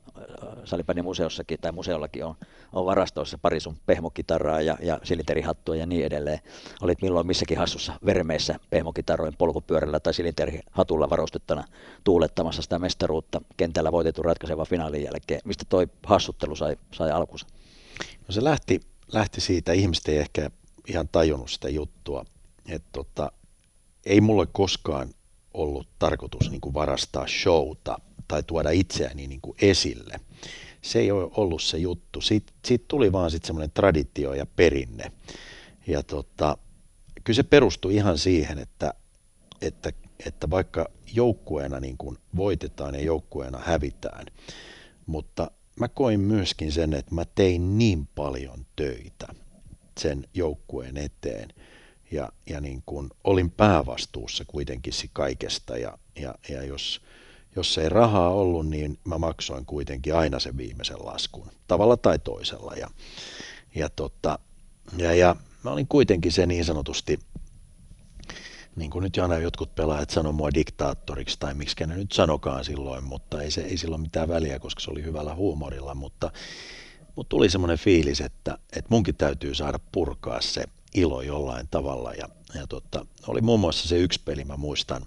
[0.66, 2.36] Salibändin museossakin tai museollakin on,
[2.74, 6.40] on varastoissa pari sun pehmokitaraa ja, ja silinterihattua ja niin edelleen.
[6.82, 11.64] Olit milloin missäkin hassussa vermeissä pehmokitarrojen polkupyörällä tai silinterihatulla varustettuna
[12.04, 15.42] tuulettamassa sitä mestaruutta kentällä voitetun ratkaiseva finaalin jälkeen.
[15.46, 17.48] Mistä toi hassuttelu sai, sai alkunsa?
[18.28, 18.82] No se lähti,
[19.14, 20.50] lähti siitä, ihmiset ei ehkä
[20.88, 22.26] ihan tajunnut sitä juttua,
[22.70, 23.32] että tota,
[24.06, 25.10] ei mulle koskaan
[25.54, 30.20] ollut tarkoitus niin kuin varastaa showta tai tuoda itseäni niin kuin esille.
[30.82, 32.22] Se ei ole ollut se juttu.
[32.22, 35.12] Siitä, siitä tuli vaan sitten semmoinen traditio ja perinne.
[35.88, 36.58] Ja tota,
[37.24, 38.94] kyllä se perustui ihan siihen, että,
[39.62, 39.92] että,
[40.26, 44.26] että vaikka joukkueena niin kuin voitetaan ja joukkueena hävitään,
[45.06, 49.28] mutta mä koin myöskin sen, että mä tein niin paljon töitä
[50.00, 51.50] sen joukkueen eteen–
[52.14, 57.02] ja, ja niin kuin olin päävastuussa kuitenkin kaikesta ja, ja, ja jos,
[57.56, 62.74] jos ei rahaa ollut, niin mä maksoin kuitenkin aina sen viimeisen laskun, tavalla tai toisella.
[62.74, 62.90] Ja,
[63.76, 64.40] ja, tota,
[64.98, 67.20] ja, ja mä olin kuitenkin se niin sanotusti,
[68.76, 73.04] niin kuin nyt aina jotkut pelaajat sanoi mua diktaattoriksi tai miksi ne nyt sanokaan silloin,
[73.04, 76.32] mutta ei, se, ei silloin mitään väliä, koska se oli hyvällä huumorilla, mutta,
[77.16, 82.14] mutta tuli semmoinen fiilis, että, että munkin täytyy saada purkaa se ilo jollain tavalla.
[82.14, 85.06] Ja, ja tota, oli muun muassa se yksi peli, mä muistan,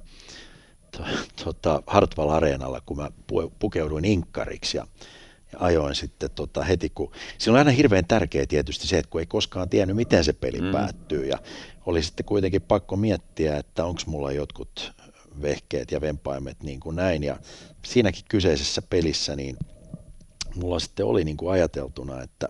[1.44, 3.10] tota, Hartwall Areenalla, kun mä
[3.58, 4.86] pukeuduin inkkariksi ja,
[5.52, 9.20] ja ajoin sitten tota, heti, kun siinä on aina hirveän tärkeä tietysti se, että kun
[9.20, 10.72] ei koskaan tiennyt, miten se peli mm.
[10.72, 11.38] päättyy ja
[11.86, 14.92] oli sitten kuitenkin pakko miettiä, että onko mulla jotkut
[15.42, 17.36] vehkeet ja vempaimet niin kuin näin ja
[17.84, 19.56] siinäkin kyseisessä pelissä niin
[20.54, 22.48] mulla sitten oli niin kuin ajateltuna, että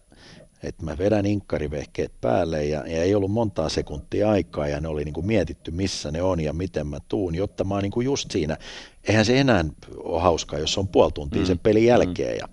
[0.67, 5.05] että mä vedän inkkarivehkeet päälle ja, ja ei ollut montaa sekuntia aikaa ja ne oli
[5.05, 8.05] niin kuin mietitty missä ne on ja miten mä tuun, jotta mä oon niin kuin
[8.05, 8.57] just siinä.
[9.09, 9.65] Eihän se enää
[9.97, 11.47] ole hauskaa, jos on puoli tuntia mm.
[11.47, 12.39] sen pelin jälkeen mm.
[12.39, 12.49] ja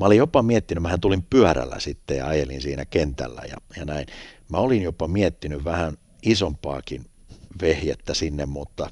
[0.00, 4.06] mä olin jopa miettinyt, mähän tulin pyörällä sitten ja ajelin siinä kentällä ja, ja näin.
[4.48, 7.06] Mä olin jopa miettinyt vähän isompaakin
[7.60, 8.90] vehjettä sinne, mutta,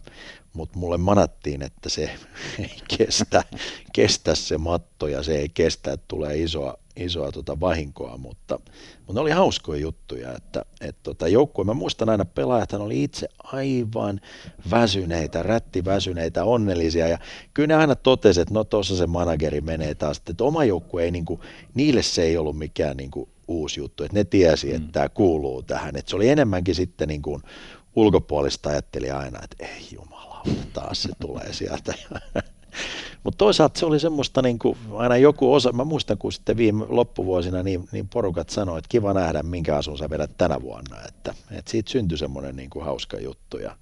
[0.53, 2.03] mutta mulle manattiin, että se
[2.59, 3.45] ei kestä,
[3.93, 8.59] kestä se matto ja se ei kestä, että tulee isoa, isoa tota vahinkoa, mutta,
[8.97, 13.29] mutta ne oli hauskoja juttuja, että, että tota joukkue, mä muistan aina pelaajat, oli itse
[13.45, 14.21] aivan
[14.71, 17.19] väsyneitä, rättiväsyneitä, onnellisia ja
[17.55, 21.11] kyllä ne aina totesi, että no tuossa se manageri menee taas, että oma joukkue ei
[21.11, 21.41] niin kuin,
[21.75, 24.93] niille se ei ollut mikään niin kuin uusi juttu, että ne tiesi, että mm.
[24.93, 27.43] tämä kuuluu tähän, että se oli enemmänkin sitten niin kuin
[27.97, 31.95] ulkopuolista ajatteli aina, että ei jumala, taas se tulee sieltä.
[33.25, 36.85] Mutta toisaalta se oli semmoista niin kuin aina joku osa, mä muistan kun sitten viime
[36.89, 41.35] loppuvuosina niin, niin porukat sanoi, että kiva nähdä minkä asun sä vedät tänä vuonna, että,
[41.51, 43.77] että siitä syntyi semmoinen niin kuin hauska juttu ja,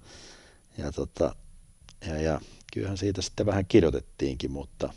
[0.77, 1.35] ja, tota,
[2.07, 2.41] ja, ja
[2.73, 4.93] kyllähän siitä sitten vähän kirjoitettiinkin, mutta,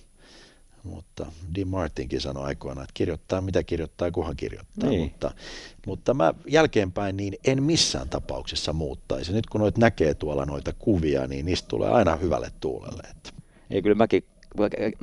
[0.83, 4.91] mutta Dean Martinkin sanoi aikoinaan, että kirjoittaa mitä kirjoittaa, kunhan kirjoittaa.
[4.91, 5.01] Niin.
[5.01, 5.31] Mutta,
[5.87, 9.33] mutta mä jälkeenpäin niin en missään tapauksessa muuttaisi.
[9.33, 13.03] Nyt kun noit näkee tuolla noita kuvia, niin niistä tulee aina hyvälle tuulelle.
[13.11, 13.44] Että.
[13.75, 14.23] Ei, kyllä mäkin,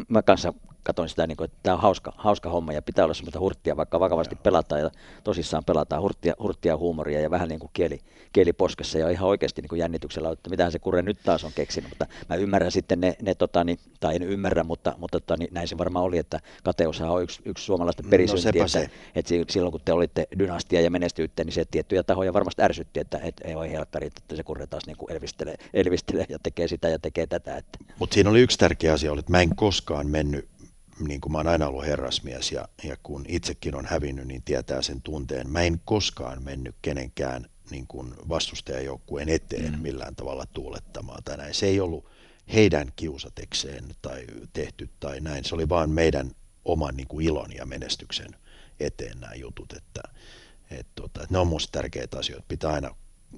[0.07, 3.13] mä kanssa katsoin sitä, niin kuin, että tämä on hauska, hauska homma ja pitää olla
[3.13, 4.43] semmoista hurttia, vaikka vakavasti Joo.
[4.43, 4.89] pelataan ja
[5.23, 7.99] tosissaan pelataan hurttia, hurttia huumoria ja vähän niin kuin kieli,
[8.33, 11.51] kieli poskessa ja ihan oikeasti niin kuin jännityksellä, että mitähän se kurre nyt taas on
[11.55, 15.37] keksinyt, mutta mä ymmärrän sitten ne, ne tota, niin, tai en ymmärrä, mutta, mutta tota,
[15.37, 18.89] niin, näin se varmaan oli, että kateushan on yksi, yksi suomalaisten perisynti, no, että, se.
[19.15, 23.19] että, silloin kun te olitte dynastia ja menestyitte, niin se tiettyjä tahoja varmasti ärsytti, että
[23.23, 26.89] et, ei ole helkkari, että se kurre taas niin kuin elvistelee, elvistelee ja tekee sitä
[26.89, 27.57] ja tekee tätä.
[27.57, 27.79] Että.
[27.99, 30.47] Mutta siinä oli yksi tärkeä asia, oli, että mä en koskaan mennyt
[30.99, 34.81] niin kuin mä oon aina ollut herrasmies ja, ja kun itsekin on hävinnyt, niin tietää
[34.81, 35.49] sen tunteen.
[35.49, 39.79] Mä en koskaan mennyt kenenkään niin kuin vastustajajoukkueen eteen mm.
[39.79, 41.53] millään tavalla tuulettamaan tai näin.
[41.53, 42.05] Se ei ollut
[42.53, 45.45] heidän kiusatekseen tai tehty tai näin.
[45.45, 46.31] Se oli vaan meidän
[46.65, 48.35] oman niin kuin ilon ja menestyksen
[48.79, 50.01] eteen nämä jutut, että,
[50.71, 52.45] että, tota, ne on minusta tärkeitä asioita.
[52.47, 52.95] Pitää aina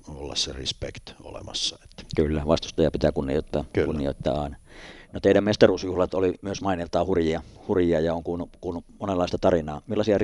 [0.07, 1.77] olla se respect olemassa.
[1.83, 2.03] Että.
[2.15, 3.85] Kyllä, vastustaja pitää kunnioittaa, Kyllä.
[3.85, 4.57] kunnioittaa aina.
[5.13, 9.81] No teidän mestaruusjuhlat oli myös mainiltaan hurjia, hurjia ja on kuunnut, kuunnut monenlaista tarinaa.
[9.87, 10.17] Millaisia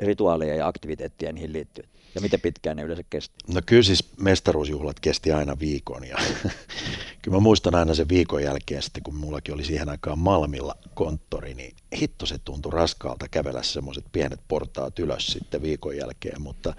[0.00, 1.84] rituaaleja ja aktiviteetteja niihin liittyy?
[2.14, 3.34] Ja miten pitkään ne yleensä kesti?
[3.54, 6.16] No kyllä siis mestaruusjuhlat kesti aina viikon ja
[7.22, 11.54] kyllä mä muistan aina sen viikon jälkeen sitten, kun mullakin oli siihen aikaan Malmilla konttori,
[11.54, 16.74] niin hitto se tuntui raskaalta kävellä semmoiset pienet portaat ylös sitten viikon jälkeen, mutta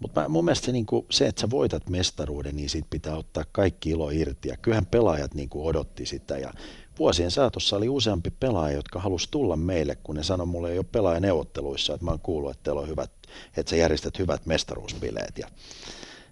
[0.00, 3.44] mutta mun mielestä se, niin kuin, se, että sä voitat mestaruuden, niin siitä pitää ottaa
[3.52, 4.48] kaikki ilo irti.
[4.48, 6.38] Ja kyllähän pelaajat niin kuin odotti sitä.
[6.38, 6.52] Ja
[6.98, 11.94] vuosien saatossa oli useampi pelaaja, jotka halusi tulla meille, kun ne sanoi mulle jo pelaajaneuvotteluissa,
[11.94, 13.10] että mä oon kuullut, että teillä on hyvät,
[13.56, 15.38] että sä järjestät hyvät mestaruuspileet.
[15.38, 15.48] Ja,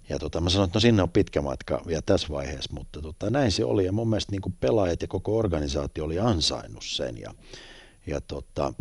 [0.08, 3.30] ja tota, mä sanoin, että no sinne on pitkä matka vielä tässä vaiheessa, mutta tota,
[3.30, 3.84] näin se oli.
[3.84, 7.18] Ja mun mielestä niin pelaajat ja koko organisaatio oli ansainnut sen.
[7.18, 7.34] Ja,
[8.06, 8.74] ja tota,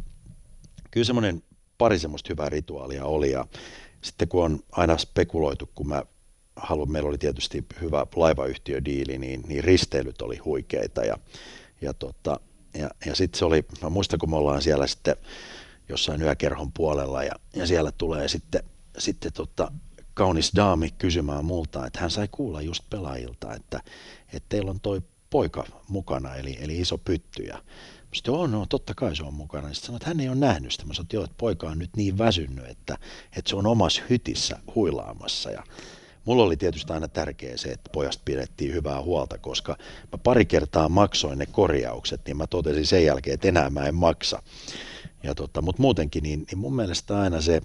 [0.91, 1.43] kyllä semmoinen
[1.77, 3.31] pari semmoista hyvää rituaalia oli.
[3.31, 3.45] Ja
[4.07, 6.03] sitten kun on aina spekuloitu, kun mä
[6.55, 11.17] haluan, meillä oli tietysti hyvä laivayhtiödiili, niin, niin risteilyt oli huikeita ja,
[11.81, 12.39] ja, tota,
[12.73, 15.15] ja, ja sitten se oli, mä muistan kun me ollaan siellä sitten
[15.89, 18.63] jossain yökerhon puolella ja, ja siellä tulee sitten,
[18.97, 19.71] sitten tota,
[20.13, 23.81] kaunis daami kysymään multa, että hän sai kuulla just pelaajilta, että,
[24.33, 27.43] että teillä on toi poika mukana, eli, eli iso pytty.
[27.43, 27.63] Ja
[28.13, 29.67] sitten on, no, totta kai se on mukana.
[29.67, 30.85] Sitten sanoi, että hän ei ole nähnyt sitä.
[30.85, 32.97] Mä sanoin, että joo, että poika on nyt niin väsynyt, että,
[33.37, 35.51] että se on omassa hytissä huilaamassa.
[35.51, 35.63] Ja
[36.25, 39.77] mulla oli tietysti aina tärkeä se, että pojasta pidettiin hyvää huolta, koska
[40.11, 43.95] mä pari kertaa maksoin ne korjaukset, niin mä totesin sen jälkeen, että enää mä en
[43.95, 44.43] maksa.
[45.23, 47.61] Ja tota, mutta muutenkin, niin, niin mun mielestä aina se,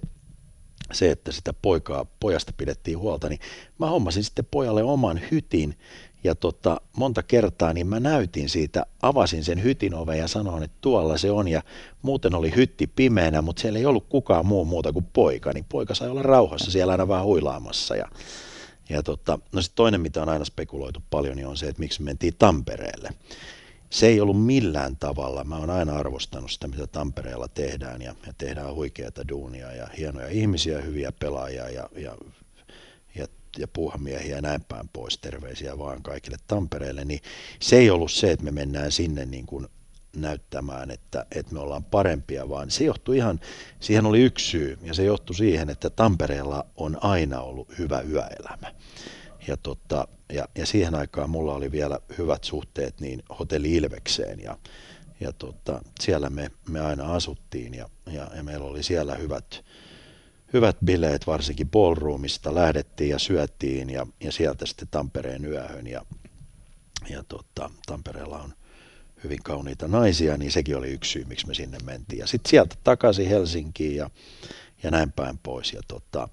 [0.91, 3.39] se, että sitä poikaa, pojasta pidettiin huolta, niin
[3.79, 5.75] mä hommasin sitten pojalle oman hytin,
[6.23, 10.77] ja tota, monta kertaa niin mä näytin siitä, avasin sen hytin oven ja sanoin, että
[10.81, 11.47] tuolla se on.
[11.47, 11.61] Ja
[12.01, 15.53] muuten oli hytti pimeänä, mutta siellä ei ollut kukaan muu muuta kuin poika.
[15.53, 17.95] Niin poika sai olla rauhassa siellä aina vähän huilaamassa.
[17.95, 18.09] Ja,
[18.89, 22.01] ja tota, no sitten toinen, mitä on aina spekuloitu paljon, niin on se, että miksi
[22.01, 23.09] me mentiin Tampereelle.
[23.89, 25.43] Se ei ollut millään tavalla.
[25.43, 30.27] Mä oon aina arvostanut sitä, mitä Tampereella tehdään ja, ja tehdään huikeata duunia ja hienoja
[30.27, 32.17] ihmisiä, hyviä pelaajia ja, ja
[33.57, 37.19] ja puuhamiehiä ja näin päin pois, terveisiä vaan kaikille Tampereelle, niin
[37.59, 39.67] se ei ollut se, että me mennään sinne niin kuin
[40.15, 43.39] näyttämään, että, että me ollaan parempia, vaan se johtui ihan,
[43.79, 48.73] siihen oli yksi syy, ja se johtui siihen, että Tampereella on aina ollut hyvä yöelämä.
[49.47, 54.57] Ja, tota, ja, ja siihen aikaan mulla oli vielä hyvät suhteet niin hotelli Ilvekseen, ja,
[55.19, 59.63] ja tota, siellä me, me aina asuttiin, ja, ja, ja meillä oli siellä hyvät,
[60.53, 66.05] hyvät bileet, varsinkin ballroomista lähdettiin ja syöttiin ja, ja sieltä sitten Tampereen yöhön ja,
[67.09, 68.53] ja tota, Tampereella on
[69.23, 72.19] hyvin kauniita naisia, niin sekin oli yksi syy, miksi me sinne mentiin.
[72.19, 74.09] Ja sitten sieltä takaisin Helsinkiin ja,
[74.83, 75.73] ja näin päin pois.
[75.73, 76.29] Ja tota,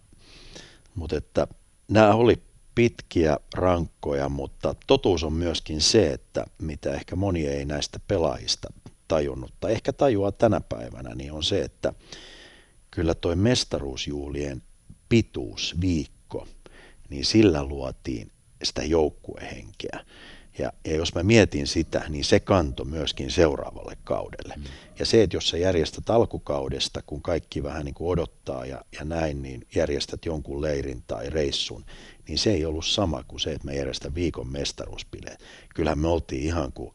[0.94, 1.46] mutta että
[1.88, 2.42] nämä oli
[2.74, 8.72] pitkiä, rankkoja, mutta totuus on myöskin se, että mitä ehkä moni ei näistä pelaajista
[9.08, 11.92] tajunnut, tai ehkä tajua tänä päivänä, niin on se, että
[12.90, 14.62] kyllä toi mestaruusjuhlien
[15.08, 16.46] pituus, viikko,
[17.10, 18.30] niin sillä luotiin
[18.62, 20.04] sitä joukkuehenkeä.
[20.58, 24.54] Ja, ja jos mä mietin sitä, niin se kanto myöskin seuraavalle kaudelle.
[24.56, 24.64] Mm.
[24.98, 29.04] Ja se, että jos sä järjestät alkukaudesta, kun kaikki vähän niin kuin odottaa ja, ja
[29.04, 31.84] näin, niin järjestät jonkun leirin tai reissun,
[32.28, 35.40] niin se ei ollut sama kuin se, että me järjestän viikon mestaruuspileet.
[35.74, 36.94] Kyllähän me oltiin ihan kuin,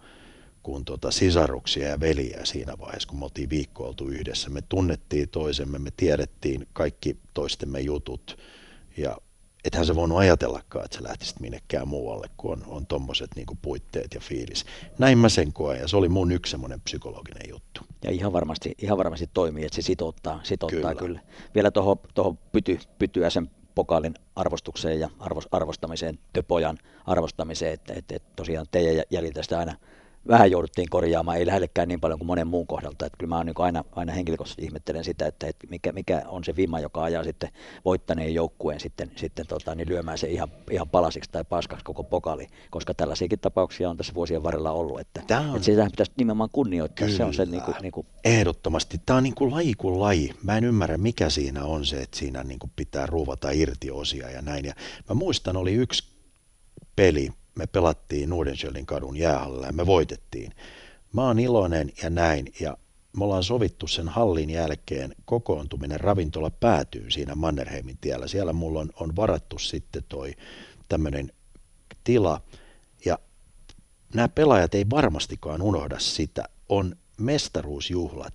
[0.65, 4.49] kuin tota sisaruksia ja veliä siinä vaiheessa, kun me oltiin viikko oltu yhdessä.
[4.49, 8.37] Me tunnettiin toisemme, me tiedettiin kaikki toistemme jutut
[8.97, 9.17] ja
[9.65, 14.13] ethän se voinut ajatellakaan, että sä lähtisit minnekään muualle, kun on, on tommoset niin puitteet
[14.13, 14.65] ja fiilis.
[14.97, 17.81] Näin mä sen koen, ja se oli mun yksi semmoinen psykologinen juttu.
[18.03, 20.95] Ja ihan varmasti, ihan varmasti toimii, että se sitouttaa, sitouttaa kyllä.
[20.95, 21.19] kyllä.
[21.55, 25.09] Vielä tuohon toho pyty, pytyä sen pokaalin arvostukseen ja
[25.51, 29.75] arvostamiseen, töpojan arvostamiseen, että, että, että tosiaan teidän jäljiltä sitä aina
[30.27, 33.05] vähän jouduttiin korjaamaan, ei lähellekään niin paljon kuin monen muun kohdalta.
[33.05, 36.55] Että kyllä mä niin aina, aina henkilökohtaisesti ihmettelen sitä, että, että mikä, mikä, on se
[36.55, 37.49] vima, joka ajaa sitten
[37.85, 42.47] voittaneen joukkueen sitten, sitten tota, niin lyömään se ihan, ihan palasiksi tai paskaksi koko pokali,
[42.69, 44.99] koska tällaisiakin tapauksia on tässä vuosien varrella ollut.
[44.99, 45.55] Että, on...
[45.55, 47.05] että sitä pitäisi nimenomaan kunnioittaa.
[47.05, 47.17] Kyllä.
[47.17, 48.07] Se on se niin kuin, niin kuin...
[48.23, 49.01] Ehdottomasti.
[49.05, 50.31] Tämä on niin kuin laji kuin laji.
[50.43, 54.29] Mä en ymmärrä, mikä siinä on se, että siinä niin kuin pitää ruuvata irti osia
[54.29, 54.65] ja näin.
[54.65, 54.73] Ja
[55.09, 56.03] mä muistan, oli yksi
[56.95, 60.51] peli, me pelattiin Nordenskjöldin kadun jäähallilla ja me voitettiin.
[61.13, 62.77] Mä oon iloinen ja näin ja
[63.17, 68.27] me ollaan sovittu sen hallin jälkeen kokoontuminen ravintola päätyy siinä Mannerheimin tiellä.
[68.27, 70.33] Siellä mulla on, on varattu sitten toi
[70.89, 71.31] tämmöinen
[72.03, 72.41] tila
[73.05, 73.19] ja
[74.13, 76.49] nämä pelaajat ei varmastikaan unohda sitä.
[76.69, 78.33] On mestaruusjuhlat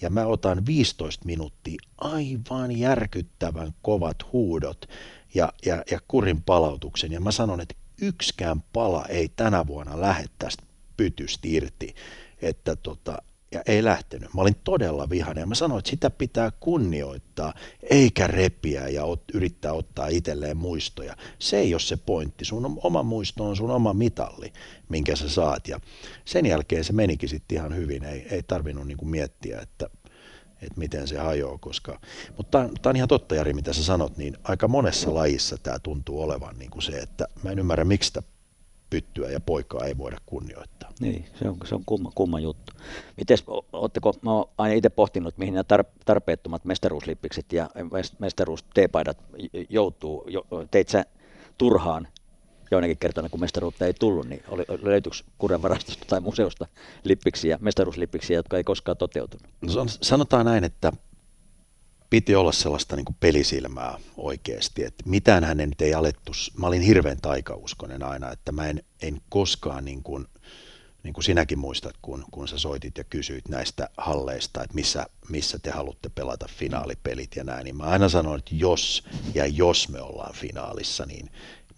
[0.00, 4.88] ja mä otan 15 minuuttia aivan järkyttävän kovat huudot
[5.34, 10.26] ja, ja, ja kurin palautuksen ja mä sanon, että yksikään pala ei tänä vuonna lähde
[10.38, 10.62] tästä
[10.96, 11.94] pytystä irti,
[12.42, 13.22] että tota,
[13.52, 14.34] ja ei lähtenyt.
[14.34, 19.72] Mä olin todella vihainen mä sanoin, että sitä pitää kunnioittaa, eikä repiä ja ot, yrittää
[19.72, 21.16] ottaa itselleen muistoja.
[21.38, 22.44] Se ei ole se pointti.
[22.44, 24.52] Sun oma muisto on sun oma mitalli,
[24.88, 25.68] minkä sä saat.
[25.68, 25.80] Ja
[26.24, 28.04] sen jälkeen se menikin sitten ihan hyvin.
[28.04, 29.90] Ei, ei tarvinnut niinku miettiä, että
[30.62, 32.00] että miten se hajoaa, koska,
[32.36, 36.22] mutta tämä on ihan totta Jari, mitä sä sanot, niin aika monessa lajissa tämä tuntuu
[36.22, 38.22] olevan niin kuin se, että mä en ymmärrä, miksi sitä
[38.90, 40.92] pyttyä ja poikaa ei voida kunnioittaa.
[41.00, 42.72] Niin, se on, se on kumma, kumma juttu.
[43.16, 47.70] Mites, ootteko, mä oon aina itse pohtinut, mihin nämä tar, tarpeettomat mestaruuslippikset ja
[48.18, 49.18] mestaruus teepaidat
[49.68, 50.24] joutuu.
[50.28, 51.04] Jo, teit sä
[51.58, 52.08] turhaan
[52.70, 56.66] joinakin kertoina, kun mestaruutta ei tullut, niin oli, löytyykö Kurren varastosta tai museosta
[57.04, 59.46] lippiksiä, mestaruuslippiksiä, jotka ei koskaan toteutunut?
[59.60, 60.92] No, sanotaan näin, että
[62.10, 68.02] piti olla sellaista niin pelisilmää oikeasti, että mitään hänen ei alettu, mä olin hirveän taikauskonen
[68.02, 70.26] aina, että mä en, en koskaan niin kuin,
[71.02, 75.58] niin kuin sinäkin muistat, kun, kun sä soitit ja kysyit näistä halleista, että missä, missä
[75.58, 79.04] te haluatte pelata finaalipelit ja näin, niin mä aina sanoin, että jos
[79.34, 81.30] ja jos me ollaan finaalissa, niin,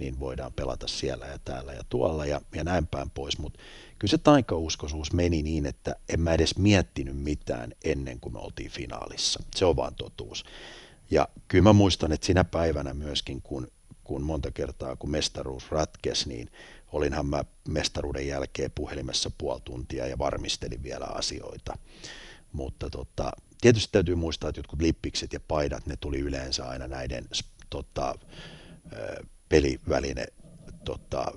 [0.03, 3.61] niin voidaan pelata siellä ja täällä ja tuolla ja, ja näin päin pois, mutta
[3.99, 8.71] kyllä se taikauskoisuus meni niin, että en mä edes miettinyt mitään ennen kuin me oltiin
[8.71, 9.43] finaalissa.
[9.55, 10.45] Se on vaan totuus.
[11.11, 13.69] Ja kyllä mä muistan, että sinä päivänä myöskin, kun,
[14.05, 16.51] kun monta kertaa kun mestaruus ratkesi, niin
[16.93, 21.79] olinhan mä mestaruuden jälkeen puhelimessa puoli tuntia ja varmistelin vielä asioita.
[22.53, 27.29] Mutta tota, tietysti täytyy muistaa, että jotkut lippikset ja paidat, ne tuli yleensä aina näiden
[27.71, 28.15] tota,
[29.53, 30.27] peliväline
[30.85, 31.33] tota,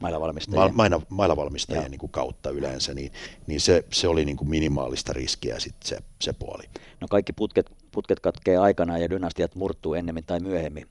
[0.00, 3.12] mailavalmistajien, maina, mailavalmistajien niin kuin kautta yleensä, niin,
[3.46, 6.64] niin se, se oli niin kuin minimaalista riskiä sitten se, se puoli.
[7.00, 10.86] No kaikki putket, putket katkee aikanaan ja dynastiat murtuu ennemmin tai myöhemmin.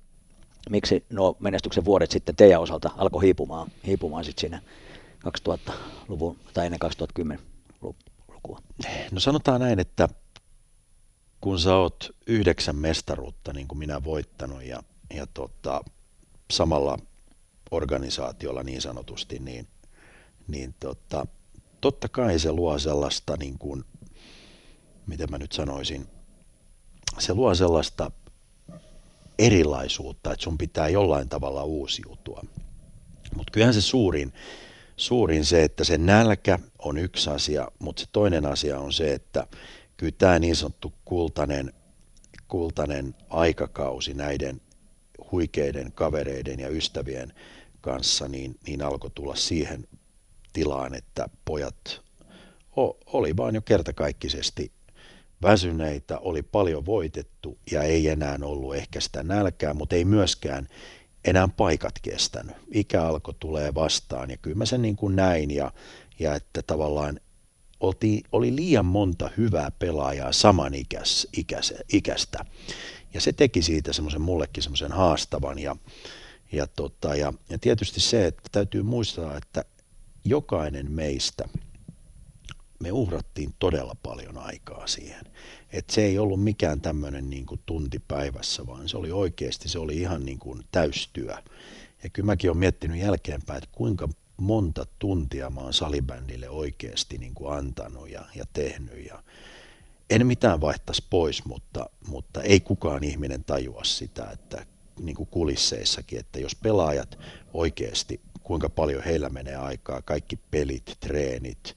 [0.69, 4.61] Miksi nuo menestyksen vuodet sitten teidän osalta alkoi hiipumaan, hiipumaan sitten siinä
[5.49, 6.79] 2000-luvun tai ennen
[7.19, 8.59] 2010-lukua?
[9.11, 10.09] No sanotaan näin, että
[11.41, 14.83] kun sä oot yhdeksän mestaruutta, niin kuin minä voittanut ja
[15.13, 15.83] ja tota,
[16.51, 16.97] samalla
[17.71, 19.67] organisaatiolla niin sanotusti, niin,
[20.47, 21.27] niin tota,
[21.81, 23.85] totta kai se luo sellaista, niin kuin,
[25.07, 26.07] miten mä nyt sanoisin,
[27.19, 28.11] se luo sellaista
[29.39, 32.43] erilaisuutta, että sun pitää jollain tavalla uusiutua.
[33.35, 34.33] Mutta kyllähän se suurin,
[34.97, 39.47] suurin se, että se nälkä on yksi asia, mutta se toinen asia on se, että
[39.97, 41.73] kyllä tämä niin sanottu kultainen,
[42.47, 44.61] kultainen aikakausi näiden
[45.31, 47.33] huikeiden kavereiden ja ystävien
[47.81, 49.87] kanssa, niin, niin alkoi tulla siihen
[50.53, 52.01] tilaan, että pojat
[53.05, 54.71] oli vaan jo kertakaikkisesti
[55.41, 60.67] väsyneitä, oli paljon voitettu ja ei enää ollut ehkä sitä nälkää, mutta ei myöskään
[61.25, 62.55] enää paikat kestänyt.
[62.73, 65.71] Ikä alkoi tulee vastaan ja kyllä mä sen niin kuin näin ja,
[66.19, 67.19] ja että tavallaan
[67.79, 72.45] olti, oli liian monta hyvää pelaajaa saman ikäs, ikäs, ikästä.
[73.13, 75.75] Ja se teki siitä semmoisen mullekin semmoisen haastavan ja,
[76.51, 79.65] ja, tota, ja, ja tietysti se, että täytyy muistaa, että
[80.25, 81.49] jokainen meistä,
[82.79, 85.25] me uhrattiin todella paljon aikaa siihen.
[85.71, 89.97] Et se ei ollut mikään tämmöinen niin tunti päivässä, vaan se oli oikeasti, se oli
[89.97, 91.35] ihan niin kuin täystyö.
[92.03, 97.33] Ja kyllä mäkin olen miettinyt jälkeenpäin, että kuinka monta tuntia mä oon salibändille oikeasti niin
[97.33, 99.05] kuin antanut ja, ja tehnyt.
[99.05, 99.23] Ja
[100.09, 104.65] en mitään vaihtaisi pois, mutta, mutta ei kukaan ihminen tajua sitä, että
[104.99, 107.19] niin kuin kulisseissakin, että jos pelaajat
[107.53, 111.75] oikeasti, kuinka paljon heillä menee aikaa, kaikki pelit, treenit,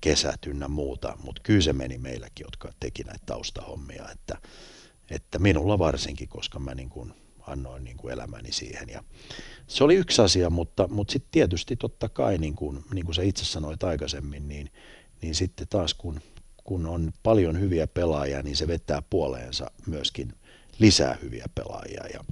[0.00, 4.38] kesät ynnä muuta, mutta kyllä se meni meilläkin, jotka teki näitä taustahommia, että,
[5.10, 7.14] että minulla varsinkin, koska mä niin kuin
[7.46, 8.88] annoin niin kuin elämäni siihen.
[8.88, 9.04] Ja
[9.66, 13.22] se oli yksi asia, mutta, mutta sitten tietysti totta kai, niin kuin, niin kuin sä
[13.22, 14.70] itse sanoit aikaisemmin, niin,
[15.22, 16.20] niin sitten taas kun,
[16.68, 20.32] kun on paljon hyviä pelaajia, niin se vetää puoleensa myöskin
[20.78, 22.04] lisää hyviä pelaajia.
[22.12, 22.24] Ja,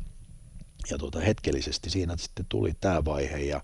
[0.91, 3.61] ja tota, hetkellisesti siinä sitten tuli tämä vaihe ja,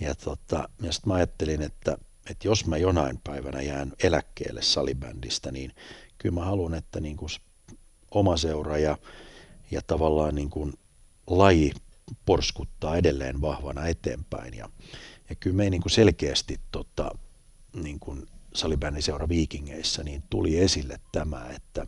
[0.00, 1.98] ja, tota, ja sitten mä ajattelin, että,
[2.30, 5.74] että jos mä jonain päivänä jään eläkkeelle salibändistä, niin
[6.18, 7.30] kyllä mä haluan, että niin kuin
[8.10, 8.98] oma seura ja,
[9.70, 10.72] ja tavallaan niin kuin
[11.26, 11.72] laji
[12.26, 14.54] porskuttaa edelleen vahvana eteenpäin.
[14.54, 14.68] Ja,
[15.28, 17.10] ja kyllä me niin kuin selkeästi tota,
[17.74, 21.86] niin kuin salibändiseura Viikingeissä niin tuli esille tämä, että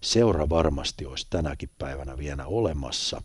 [0.00, 3.22] seura varmasti olisi tänäkin päivänä vielä olemassa,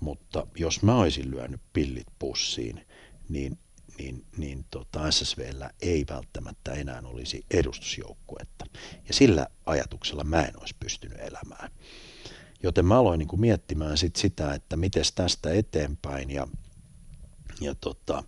[0.00, 2.86] mutta jos mä olisin lyönyt pillit pussiin,
[3.28, 3.58] niin
[3.98, 8.66] niin, niin tota SSVllä ei välttämättä enää olisi edustusjoukkuetta.
[9.08, 11.70] Ja sillä ajatuksella mä en olisi pystynyt elämään.
[12.62, 16.48] Joten mä aloin niin kuin miettimään sit sitä, että miten tästä eteenpäin ja,
[17.60, 18.24] ja tota,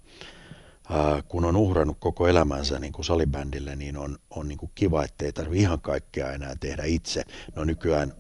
[1.29, 5.33] kun on uhrannut koko elämänsä niin kuin salibändille, niin on, on niin kuin kiva, ettei
[5.33, 7.25] tarvitse ihan kaikkea enää tehdä itse.
[7.55, 8.13] No nykyään,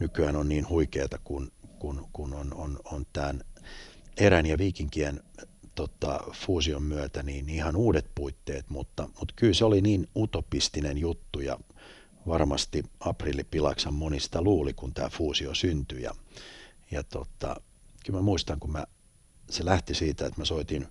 [0.00, 3.40] nykyään on niin huikeeta, kun, kun, kun on, on, on tämän
[4.16, 5.20] erän ja viikinkien
[5.74, 11.40] tota, fuusion myötä niin ihan uudet puitteet, mutta, mutta kyllä se oli niin utopistinen juttu
[11.40, 11.58] ja
[12.26, 16.02] varmasti Aprilli Pilaksan monista luuli, kun tämä fuusio syntyi.
[16.02, 16.14] Ja,
[16.90, 17.56] ja tota,
[18.06, 18.86] kyllä mä muistan, kun mä,
[19.50, 20.86] se lähti siitä, että mä soitin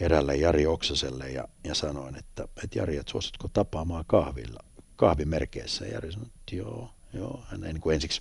[0.00, 4.60] erälle Jari Oksaselle ja, ja sanoin, että, että Jari, että suositko tapaamaan kahvilla,
[4.96, 5.84] kahvimerkeissä.
[5.84, 7.42] Ja Jari sanoi, että joo, joo.
[7.46, 8.20] Hän ei niin kuin ensiksi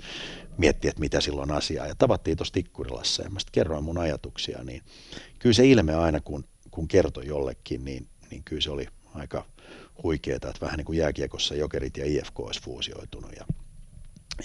[0.57, 1.87] mietti, että mitä silloin asiaa.
[1.87, 4.63] Ja tavattiin tuossa Tikkurilassa ja mä sitten kerroin mun ajatuksia.
[4.63, 4.81] Niin
[5.39, 9.45] kyllä se ilme aina, kun, kun kertoi jollekin, niin, niin kyllä se oli aika
[10.03, 13.45] huikeaa, että vähän niin kuin jääkiekossa Jokerit ja IFK olisi fuusioitunut ja,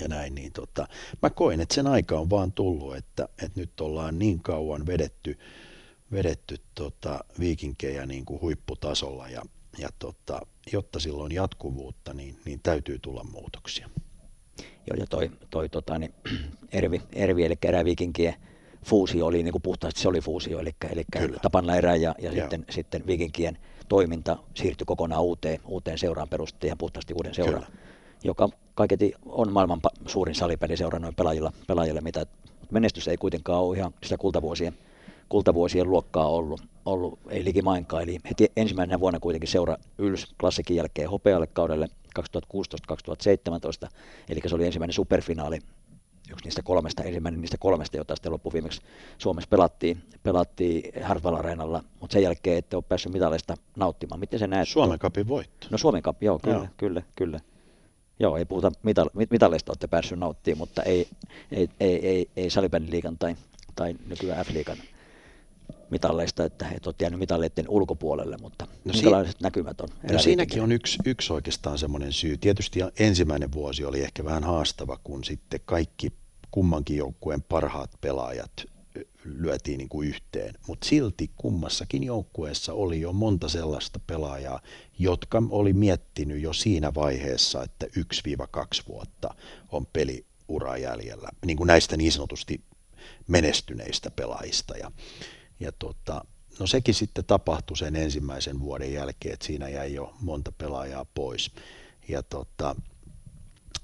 [0.01, 0.89] ja näin, niin tota,
[1.23, 5.39] mä koin, että sen aika on vaan tullut, että, että nyt ollaan niin kauan vedetty,
[6.13, 9.43] vedetty tota, viikinkejä niin kuin huipputasolla ja,
[9.79, 13.91] ja tota, jotta silloin jatkuvuutta, niin, niin täytyy tulla muutoksia.
[14.59, 16.15] Joo, ja toi, toi tota, niin,
[16.73, 18.35] Ervi, Ervi, eli eräviikinkien
[18.85, 21.05] fuusio oli niin kuin puhtaasti, se oli fuusio, eli, eli
[21.43, 26.77] Tapanla erä ja, ja sitten, sitten viikinkien toiminta siirtyi kokonaan uuteen, uuteen seuraan perusteen ja
[26.77, 27.79] puhtaasti uuden seuraan, Kyllä.
[28.25, 32.27] joka kaiketi on maailman suurin salipäliseura noin pelaajilla, pelaajille, mitä
[32.71, 34.79] menestys ei kuitenkaan ole ihan sitä kultavuosien,
[35.29, 38.03] kultavuosien luokkaa ollut, ollut ei likimainkaan.
[38.03, 42.21] Eli heti ensimmäisenä vuonna kuitenkin seura yls klassikin jälkeen hopealle kaudelle 2016-2017,
[44.29, 45.59] eli se oli ensimmäinen superfinaali
[46.31, 48.81] yksi niistä kolmesta, ensimmäinen niistä kolmesta, jota sitten loppuviimeksi
[49.19, 54.21] Suomessa pelattiin, pelattiin Hartwell Areenalla, mutta sen jälkeen ette ole päässyt mitaleista nauttimaan.
[54.21, 54.69] Miten se näet?
[54.69, 55.67] Suomen kapin voitto.
[55.71, 56.67] No Suomen kapi, joo, kyllä, joo.
[56.77, 57.41] kyllä, kyllä.
[58.21, 61.09] Joo, ei puhuta mitale- mitaleista olette päässyt nauttimaan, mutta ei,
[61.53, 62.49] ei, ei, ei, ei
[62.89, 63.37] liikan tai,
[63.77, 64.79] tai nykyään F-liikan
[65.91, 69.89] mitalleista, että et ole jäänyt mitalleiden ulkopuolelle, mutta no minkälaiset si- näkymät on?
[70.13, 72.37] No siinäkin on yksi, yksi oikeastaan semmoinen syy.
[72.37, 76.13] Tietysti ensimmäinen vuosi oli ehkä vähän haastava, kun sitten kaikki
[76.51, 78.53] kummankin joukkueen parhaat pelaajat
[79.25, 84.61] lyötiin niin kuin yhteen, mutta silti kummassakin joukkueessa oli jo monta sellaista pelaajaa,
[84.99, 87.91] jotka oli miettinyt jo siinä vaiheessa, että 1-2
[88.89, 89.35] vuotta
[89.73, 92.61] on peliura jäljellä, niin kuin näistä niin sanotusti
[93.27, 94.77] menestyneistä pelaajista.
[94.77, 94.91] Ja,
[95.61, 96.25] ja tota,
[96.61, 101.51] no sekin sitten tapahtui sen ensimmäisen vuoden jälkeen, että siinä jäi jo monta pelaajaa pois.
[102.09, 102.77] Ja tota,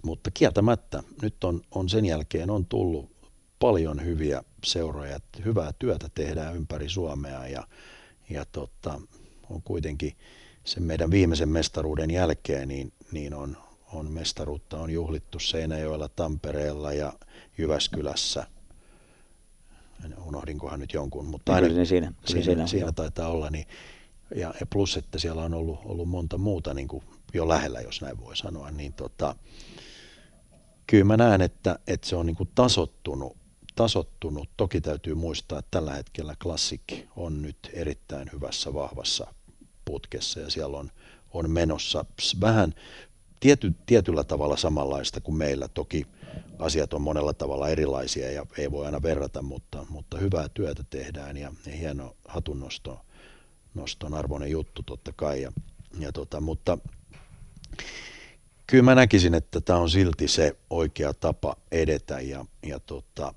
[0.03, 3.15] mutta kieltämättä nyt on, on sen jälkeen on tullut
[3.59, 7.69] paljon hyviä seuroja, että hyvää työtä tehdään ympäri Suomea ja,
[8.31, 9.01] ja tota,
[9.51, 10.17] on kuitenkin
[10.65, 13.57] sen meidän viimeisen mestaruuden jälkeen niin, niin on,
[13.93, 17.13] on mestaruutta on juhlittu Seinäjoella, Tampereella ja
[17.59, 18.47] Jyväskylässä
[20.27, 23.51] unohdinkohan nyt jonkun, mutta Niin, aina, kyllä siinä, siinä, siinä, siinä taitaa olla.
[23.51, 23.67] Niin,
[24.37, 28.01] ja, ja plus, että siellä on ollut, ollut monta muuta niin kuin jo lähellä, jos
[28.03, 29.37] näin voi sanoa, niin tota,
[30.87, 33.37] kyllä mä näen, että, että se on niin kuin tasottunut,
[33.77, 34.49] tasottunut.
[34.57, 39.35] Toki täytyy muistaa, että tällä hetkellä klassikki on nyt erittäin hyvässä, vahvassa
[39.85, 40.91] putkessa ja siellä on,
[41.33, 42.05] on menossa
[42.41, 42.75] vähän
[43.41, 45.69] tiety, tietyllä tavalla samanlaista kuin meillä.
[45.69, 46.07] Toki
[46.59, 51.37] asiat on monella tavalla erilaisia ja ei voi aina verrata, mutta, mutta hyvää työtä tehdään
[51.37, 53.01] ja, ja hieno hatunnosto
[53.75, 55.43] noston arvoinen juttu totta kai.
[55.43, 55.53] Ja,
[55.99, 56.79] ja tota, mutta
[58.67, 63.35] kyllä mä näkisin, että tämä on silti se oikea tapa edetä ja, ja tota,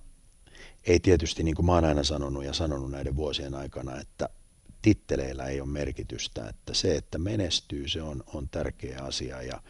[0.83, 4.29] ei tietysti, niin kuin mä oon aina sanonut ja sanonut näiden vuosien aikana, että
[4.81, 9.61] titteleillä ei ole merkitystä, että se, että menestyy, se on, on tärkeä asia ja,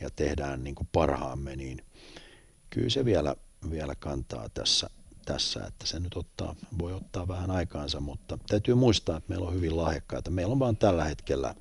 [0.00, 1.84] ja tehdään niin kuin parhaamme, niin
[2.74, 3.36] kyllä se vielä,
[3.70, 4.90] vielä kantaa tässä,
[5.24, 9.54] tässä, että se nyt ottaa, voi ottaa vähän aikaansa, mutta täytyy muistaa, että meillä on
[9.54, 10.30] hyvin lahjakkaita.
[10.30, 11.54] Meillä on vaan tällä hetkellä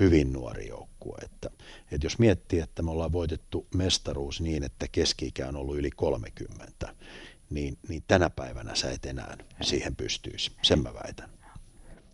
[0.00, 1.18] hyvin nuori joukkue.
[1.22, 1.50] Että,
[1.92, 6.94] että jos miettii, että me ollaan voitettu mestaruus niin, että keski on ollut yli 30,
[7.50, 10.52] niin, niin tänä päivänä sä et enää siihen pystyisi.
[10.62, 11.39] Sen mä väitän.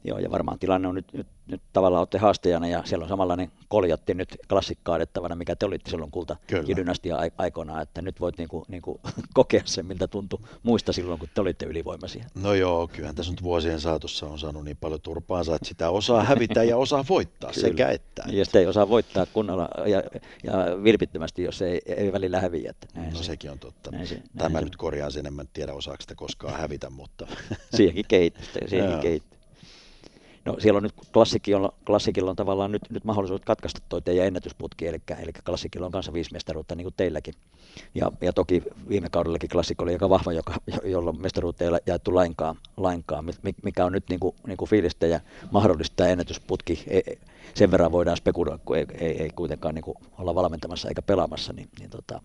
[0.07, 3.53] Joo, ja varmaan tilanne on nyt, nyt, nyt tavallaan olette haastajana ja siellä on samanlainen
[3.69, 6.37] koljotti nyt klassikkaadettavana, mikä te olitte silloin kulta
[6.77, 9.01] dynastia aikoinaan, että nyt voit niinku, niinku
[9.35, 12.25] kokea sen, miltä tuntui muista silloin, kun te olitte ylivoimaisia.
[12.35, 16.25] No joo, kyllähän tässä nyt vuosien saatossa on saanut niin paljon turpaansa, että sitä osaa
[16.25, 17.69] hävitä ja osaa voittaa Kyllä.
[17.69, 18.25] sekä että.
[18.27, 20.03] Ja sitten ei osaa voittaa kunnolla ja,
[20.45, 20.53] ja
[20.85, 22.71] vilpittömästi, jos ei, ei välillä häviä.
[22.71, 23.91] Että näin No se- sekin on totta.
[23.91, 27.27] näin se- näin Tämä se- nyt korjaa sen, en tiedä osaako sitä koskaan hävitä, mutta
[27.75, 28.69] Siihenkin kehittyy.
[28.71, 29.23] Siihenkin.
[30.47, 34.87] No siellä on nyt klassikilla, klassikilla on tavallaan nyt, nyt mahdollisuus katkaista toi teidän ennätysputki,
[34.87, 37.35] eli, eli klassikilla on kanssa viisi mestaruutta niin kuin teilläkin.
[37.95, 42.15] Ja, ja toki viime kaudellakin klassikko oli aika vahva, joka, jo- jolloin mestaruutta ei jaettu
[42.15, 45.21] lainkaan, lainkaan mi- mi- mikä on nyt niin kuin, niin kuin fiilistä ja
[45.51, 46.85] mahdollista tämä ennätysputki.
[46.87, 47.19] Ei, ei-
[47.55, 51.53] sen verran voidaan spekuloida, kun ei, ei, ei kuitenkaan niin kuin olla valmentamassa eikä pelaamassa,
[51.53, 52.23] niin, niin tota,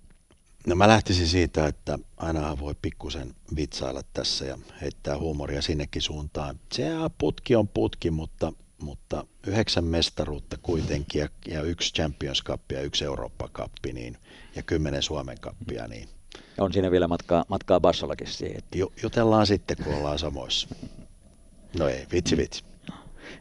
[0.68, 6.60] No mä lähtisin siitä, että ainahan voi pikkusen vitsailla tässä ja heittää huumoria sinnekin suuntaan.
[6.72, 6.86] Se
[7.18, 13.06] putki on putki, mutta, mutta yhdeksän mestaruutta kuitenkin ja, ja yksi Champions Cup ja yksi
[13.06, 14.18] Eurooppa Cup niin,
[14.56, 16.10] ja kymmenen Suomen Cupia, niin
[16.58, 18.62] on siinä vielä matkaa, matkaa Bassollakin siihen.
[19.04, 20.68] jutellaan sitten, kun ollaan samoissa.
[21.80, 22.64] No ei, vitsi vitsi.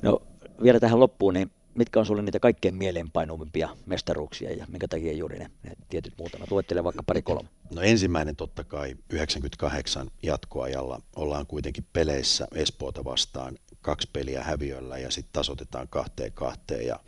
[0.03, 0.23] No
[0.63, 5.39] vielä tähän loppuun, niin mitkä on sulle niitä kaikkein mieleenpainuvimpia mestaruuksia ja minkä takia juuri
[5.39, 6.51] ne, ne tietyt muutamat?
[6.51, 7.49] Luettele vaikka pari kolme.
[7.75, 15.11] No ensimmäinen totta kai 98 jatkoajalla ollaan kuitenkin peleissä Espoota vastaan kaksi peliä häviöllä ja
[15.11, 17.01] sitten tasoitetaan kahteen kahteen ja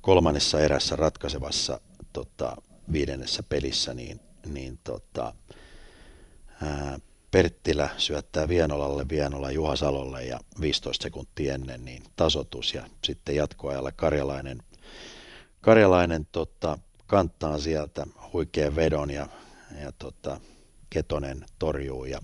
[0.00, 1.80] kolmannessa erässä ratkaisevassa
[2.12, 2.56] tota,
[2.92, 5.34] viidennessä pelissä niin, niin tota,
[6.62, 6.98] ää,
[7.32, 13.92] Perttilä syöttää Vienolalle, Vienola Juha Salolle ja 15 sekuntia ennen niin tasotus ja sitten jatkoajalla
[13.92, 14.62] Karjalainen,
[15.60, 19.28] Karjalainen tota, kanttaa sieltä huikean vedon ja,
[19.80, 20.40] ja tota,
[20.90, 22.20] Ketonen torjuu ja,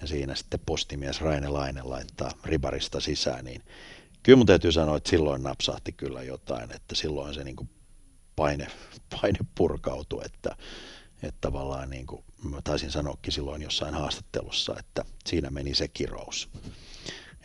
[0.00, 3.62] ja siinä sitten postimies Raine Laine laittaa ribarista sisään, niin
[4.22, 7.70] kyllä mun täytyy sanoa, että silloin napsahti kyllä jotain, että silloin se niin kuin
[8.36, 8.66] paine,
[9.10, 10.56] paine purkautui, että,
[11.22, 16.48] että tavallaan niin kuin, mä taisin sanoakin silloin jossain haastattelussa, että siinä meni se kirous.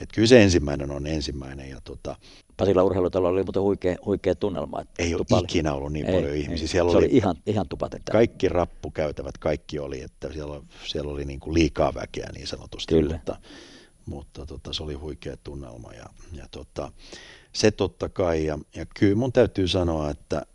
[0.02, 2.16] Että kyllä se ensimmäinen on ensimmäinen ja tota,
[2.58, 4.82] Pasilla urheilutalolla oli muuten huikea, huikea tunnelma.
[4.82, 6.42] että ei ole tupa oli- ikinä ollut niin Ei, paljon ei.
[6.42, 6.68] ihmisiä.
[6.68, 8.18] Siellä se oli, oli ihan, ihan tupaten täynnä.
[8.18, 13.14] kaikki rappukäytävät, kaikki oli, että siellä, siellä oli niin kuin liikaa väkeä niin sanotusti, Kyllä.
[13.14, 13.38] mutta,
[14.06, 16.92] mutta tota, se oli huikea tunnelma ja, ja tota,
[17.54, 20.46] se totta kai ja, ja kyllä mun täytyy sanoa, että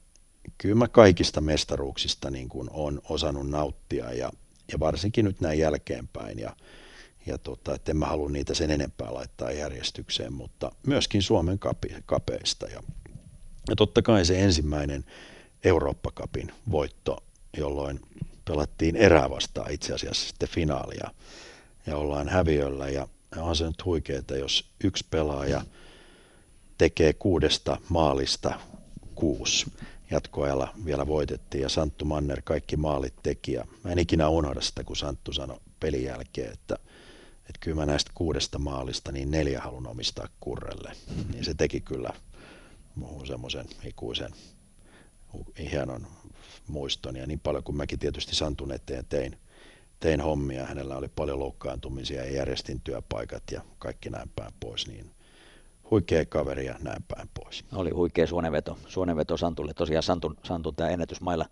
[0.59, 4.33] kyllä mä kaikista mestaruuksista niin kuin on osannut nauttia ja,
[4.73, 6.57] ja varsinkin nyt näin jälkeenpäin ja,
[7.27, 11.95] ja tota, että en mä halua niitä sen enempää laittaa järjestykseen, mutta myöskin Suomen kapi,
[12.07, 12.83] kapeista ja,
[13.69, 15.05] ja totta kai se ensimmäinen
[15.65, 17.25] Eurooppa-kapin voitto,
[17.57, 18.01] jolloin
[18.45, 21.11] pelattiin erää vastaan itse asiassa sitten finaalia
[21.87, 25.63] ja ollaan häviöllä ja, on se nyt huikeeta, jos yksi pelaaja
[26.79, 28.61] tekee kuudesta maalista
[29.15, 29.67] kuusi.
[30.11, 34.85] Jatkoajalla vielä voitettiin ja Santtu Manner kaikki maalit teki ja mä en ikinä unohda sitä,
[34.85, 36.79] kun Santtu sanoi pelin jälkeen, että,
[37.39, 40.93] että kyllä mä näistä kuudesta maalista niin neljä halun omistaa kurrelle.
[41.33, 42.11] Niin se teki kyllä
[42.95, 44.31] muuhun semmoisen ikuisen
[45.71, 46.07] hienon
[46.67, 49.39] muiston ja niin paljon kuin mäkin tietysti Santun eteen tein,
[50.01, 55.11] tein hommia, hänellä oli paljon loukkaantumisia ja järjestin työpaikat ja kaikki näin päin pois, niin
[55.91, 57.65] huikea kaveri ja näin päin pois.
[57.75, 59.75] Oli huikea suonenveto, suonenveto Santulle.
[59.75, 61.47] Tosiaan Santun, Santun tämä ennätysmailla,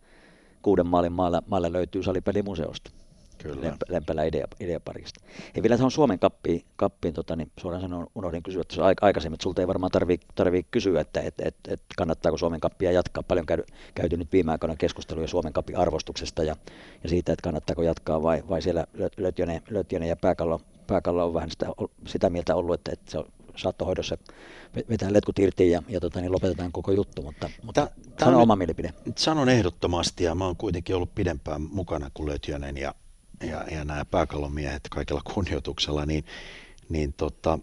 [0.62, 2.90] kuuden maalin mailla, mailla löytyy salipelimuseosta.
[3.38, 3.62] Kyllä.
[3.62, 5.20] Lemp, Lempälä idea, ideaparkista.
[5.54, 9.42] Hei vielä tuohon Suomen kappiin, kappiin tota, niin suoraan sanoen unohdin kysyä tuossa aikaisemmin, että
[9.42, 13.22] sulta ei varmaan tarvitse tarvii kysyä, että et, et, et kannattaako Suomen kappia jatkaa.
[13.22, 13.62] Paljon käy,
[13.94, 16.56] käyty nyt viime aikoina keskusteluja Suomen kappin arvostuksesta ja,
[17.02, 21.50] ja siitä, että kannattaako jatkaa vai, vai siellä Lötjönen, Lötjönen ja Pääkallo, Pääkallo on vähän
[21.50, 21.66] sitä,
[22.06, 23.24] sitä mieltä ollut, että, että se on
[23.56, 24.18] saattohoidossa
[24.88, 27.86] vetää letkut irti ja, ja tota, niin lopetetaan koko juttu, mutta, mutta
[28.16, 28.94] Tää, sano oma mielipide.
[29.16, 32.94] Sanon ehdottomasti ja mä oon kuitenkin ollut pidempään mukana kuin Lötjönen ja,
[33.42, 36.24] ja, ja nämä pääkallomiehet kaikella kunnioituksella, niin,
[36.88, 37.58] niin tota,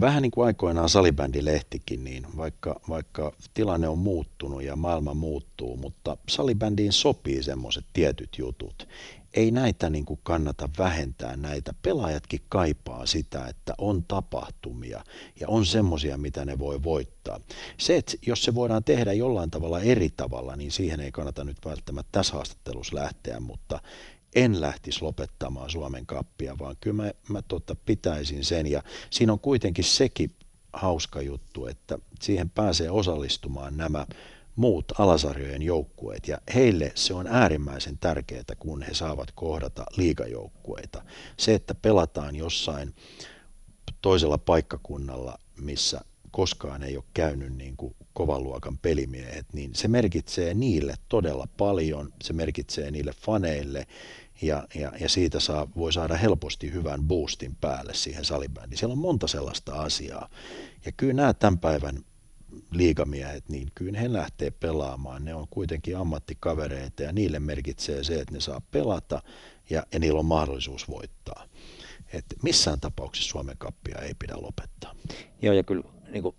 [0.00, 6.16] vähän niin kuin aikoinaan salibändilehtikin, niin vaikka, vaikka tilanne on muuttunut ja maailma muuttuu, mutta
[6.28, 8.88] salibändiin sopii semmoiset tietyt jutut
[9.36, 11.74] ei näitä niin kuin kannata vähentää näitä.
[11.82, 15.04] Pelaajatkin kaipaa sitä, että on tapahtumia
[15.40, 17.40] ja on semmoisia, mitä ne voi voittaa.
[17.78, 21.56] Se, että jos se voidaan tehdä jollain tavalla eri tavalla, niin siihen ei kannata nyt
[21.64, 23.80] välttämättä tässä haastattelussa lähteä, mutta
[24.34, 28.66] en lähtisi lopettamaan Suomen kappia, vaan kyllä mä, mä tota, pitäisin sen.
[28.66, 30.36] Ja siinä on kuitenkin sekin
[30.72, 34.06] hauska juttu, että siihen pääsee osallistumaan nämä
[34.56, 41.02] muut alasarjojen joukkueet ja heille se on äärimmäisen tärkeää, kun he saavat kohdata liigajoukkueita.
[41.36, 42.94] Se, että pelataan jossain
[44.02, 46.00] toisella paikkakunnalla, missä
[46.30, 52.12] koskaan ei ole käynyt niin kuin kovan luokan pelimiehet, niin se merkitsee niille todella paljon,
[52.22, 53.86] se merkitsee niille faneille
[54.42, 58.78] ja, ja, ja siitä saa, voi saada helposti hyvän boostin päälle siihen salibändiin.
[58.78, 60.28] Siellä on monta sellaista asiaa.
[60.84, 62.04] Ja kyllä nämä tämän päivän
[62.76, 65.24] liigamiehet, niin kyllä he lähtee pelaamaan.
[65.24, 69.22] Ne on kuitenkin ammattikavereita ja niille merkitsee se, että ne saa pelata
[69.70, 71.44] ja, ja niillä on mahdollisuus voittaa.
[72.12, 74.94] Et missään tapauksessa Suomen kappia ei pidä lopettaa.
[75.42, 76.36] Joo, ja kyllä niin kuin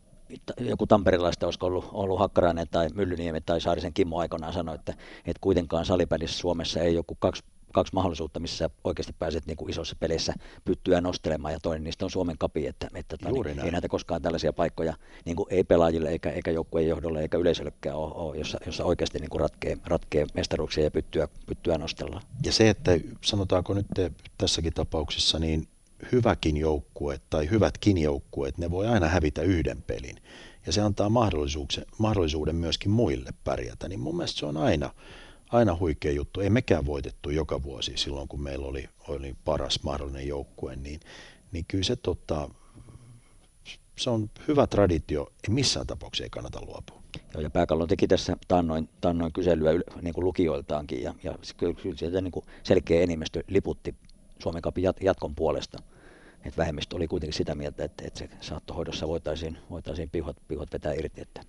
[0.60, 5.42] joku tamperilaista olisiko ollut, ollut Hakkarainen tai Myllyniemi tai Saarisen Kimmo aikoinaan sanoi, että, että
[5.42, 7.44] kuitenkaan salipelissä Suomessa ei joku kaksi
[7.78, 10.34] kaksi mahdollisuutta, missä oikeasti pääset niin kuin isossa peleissä
[10.66, 14.22] pyttyä nostelemaan, ja toinen niistä on Suomen kapi, että, että tota, niin, ei näitä koskaan
[14.22, 14.94] tällaisia paikkoja,
[15.26, 19.20] niin kuin ei pelaajille eikä, eikä joukkueen johdolle eikä yleisöllekään ole, ole jossa, jossa oikeasti
[19.20, 22.22] niin kuin ratkee, ratkee mestaruuksia ja pyttyä, pyttyä nostellaan.
[22.46, 22.92] Ja se, että
[23.24, 23.88] sanotaanko nyt
[24.38, 25.68] tässäkin tapauksessa, niin
[26.12, 30.18] hyväkin joukkue tai hyvätkin joukkueet, ne voi aina hävitä yhden pelin.
[30.66, 31.10] Ja se antaa
[31.98, 34.90] mahdollisuuden myöskin muille pärjätä, niin mun mielestä se on aina,
[35.50, 36.42] aina huikea juttu.
[36.42, 41.00] Ei mekään voitettu joka vuosi silloin, kun meillä oli, oli paras mahdollinen joukkue, niin,
[41.52, 42.50] niin kyllä se, tota,
[43.98, 45.32] se on hyvä traditio.
[45.48, 47.02] Ei missään tapauksessa ei kannata luopua.
[47.34, 49.72] Joo, ja Pääkallo teki tässä taannoin, taannoin kyselyä
[50.02, 53.96] niin kuin lukijoiltaankin, ja, ja kyllä, kyllä sieltä niin kuin selkeä enemmistö liputti
[54.40, 55.84] Suomen kapin jatkon puolesta.
[56.46, 60.94] Et vähemmistö oli kuitenkin sitä mieltä, että, että se saattohoidossa voitaisiin, voitaisiin pihot, pihot vetää
[60.94, 61.22] irti.
[61.22, 61.42] Että.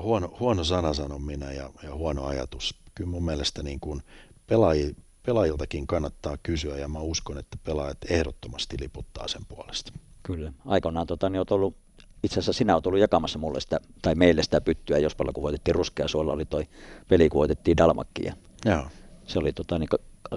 [0.00, 4.02] Huono, huono sana sanon minä ja, ja huono ajatus kyllä mun mielestä niin kuin
[4.46, 9.92] pelaaji, pelaajiltakin kannattaa kysyä ja mä uskon, että pelaajat ehdottomasti liputtaa sen puolesta.
[10.22, 10.52] Kyllä.
[10.64, 11.76] Aikoinaan tota, niin ollut,
[12.22, 15.42] itse asiassa sinä olet ollut jakamassa mulle sitä, tai meille sitä pyttyä, jos paljon kun
[15.42, 16.64] voitettiin ruskea, suolla oli toi
[17.08, 18.34] peli, kun voitettiin Dalmakkia.
[18.64, 18.86] Joo.
[19.26, 19.88] Se oli tota, niin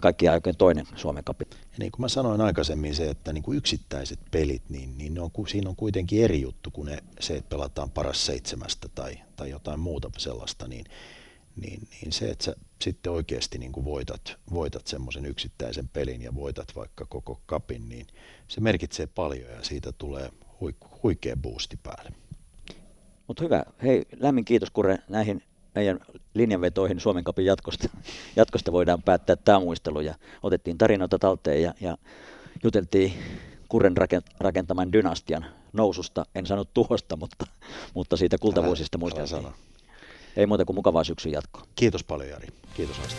[0.02, 1.46] kaikki aikojen toinen Suomen kapi.
[1.52, 5.22] Ja niin kuin mä sanoin aikaisemmin se, että niin kuin yksittäiset pelit, niin, niin ne
[5.22, 9.50] on, siinä on kuitenkin eri juttu kuin ne, se, että pelataan paras seitsemästä tai, tai
[9.50, 10.86] jotain muuta sellaista, niin
[11.60, 16.36] niin, niin se, että sä sitten oikeasti niin kuin voitat, voitat semmoisen yksittäisen pelin ja
[16.36, 18.08] voitat vaikka koko kapin, niin
[18.48, 20.30] se merkitsee paljon ja siitä tulee
[21.04, 22.12] huikea boosti päälle.
[23.28, 23.64] Mutta hyvä.
[23.84, 25.44] Hei, lämmin kiitos Kure näihin
[25.76, 26.00] meidän
[26.34, 27.90] linjanvetoihin Suomen kapin jatkosta.
[28.36, 31.98] Jatkosta voidaan päättää tämä muistelu ja otettiin tarinoita talteen ja, ja
[32.64, 33.14] juteltiin
[33.70, 33.96] Kuren
[34.40, 37.46] rakentaman dynastian noususta, en sano tuhosta, mutta,
[37.94, 39.69] mutta siitä kultavuosista muisteltiin.
[40.40, 41.64] Ei muuta kuin mukavaa syksyn jatkoa.
[41.76, 42.48] Kiitos paljon Jari.
[42.74, 43.16] Kiitos Asta.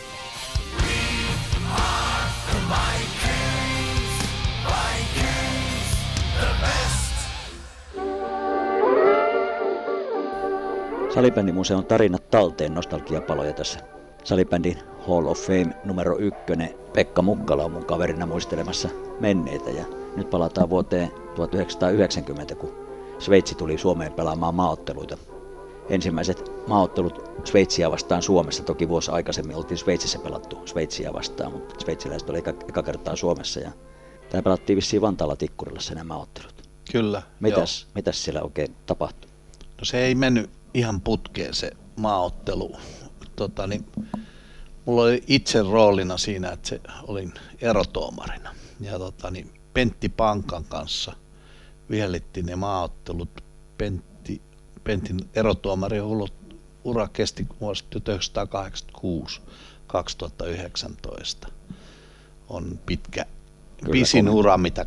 [11.15, 13.81] Salibändimuseon tarinat talteen nostalgiapaloja tässä.
[14.25, 16.75] Salibändin Hall of Fame numero ykkönen.
[16.93, 18.89] Pekka Mukkala on mun kaverina muistelemassa
[19.21, 19.85] menneitä ja
[20.17, 22.73] nyt palataan vuoteen 1990, kun
[23.19, 25.17] Sveitsi tuli Suomeen pelaamaan maaotteluita
[25.91, 28.63] ensimmäiset maaottelut Sveitsiä vastaan Suomessa.
[28.63, 33.61] Toki vuosi aikaisemmin oltiin Sveitsissä pelattu Sveitsiä vastaan, mutta sveitsiläiset oli eka, eka kertaa Suomessa.
[33.61, 33.71] Ja
[34.31, 36.69] tämä pelattiin vissiin Vantaalla Tikkurilassa nämä maaottelut.
[36.93, 37.23] Kyllä.
[37.41, 39.31] Mitäs, mitäs siellä oikein tapahtui?
[39.79, 42.77] No se ei mennyt ihan putkeen se maaottelu.
[43.37, 43.87] Tota, niin,
[44.85, 48.55] mulla oli itse roolina siinä, että se olin erotuomarina.
[48.81, 51.13] Ja tota, niin Pentti Pankan kanssa
[51.91, 53.45] vihellettiin ne maaottelut.
[53.79, 54.10] Pentti
[54.91, 55.99] Pentin erotuomari
[56.85, 57.85] ura kesti vuosi
[61.45, 61.51] 1986-2019.
[62.49, 63.27] on pitkä,
[63.81, 64.39] Kyllä, pisin komea.
[64.39, 64.87] ura, mitä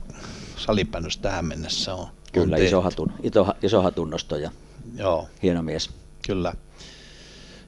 [0.58, 2.08] salibändyssä tähän mennessä on.
[2.32, 4.52] Kyllä, on iso, hatun, iso, iso hatunnosto ja
[4.96, 5.90] Joo, hieno mies.
[6.28, 6.54] kyllä.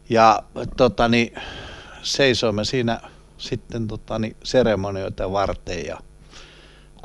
[0.09, 0.43] Ja
[0.77, 1.35] tota, niin,
[2.01, 3.01] seisoimme siinä
[3.37, 5.99] sitten tota, niin, seremonioita varten ja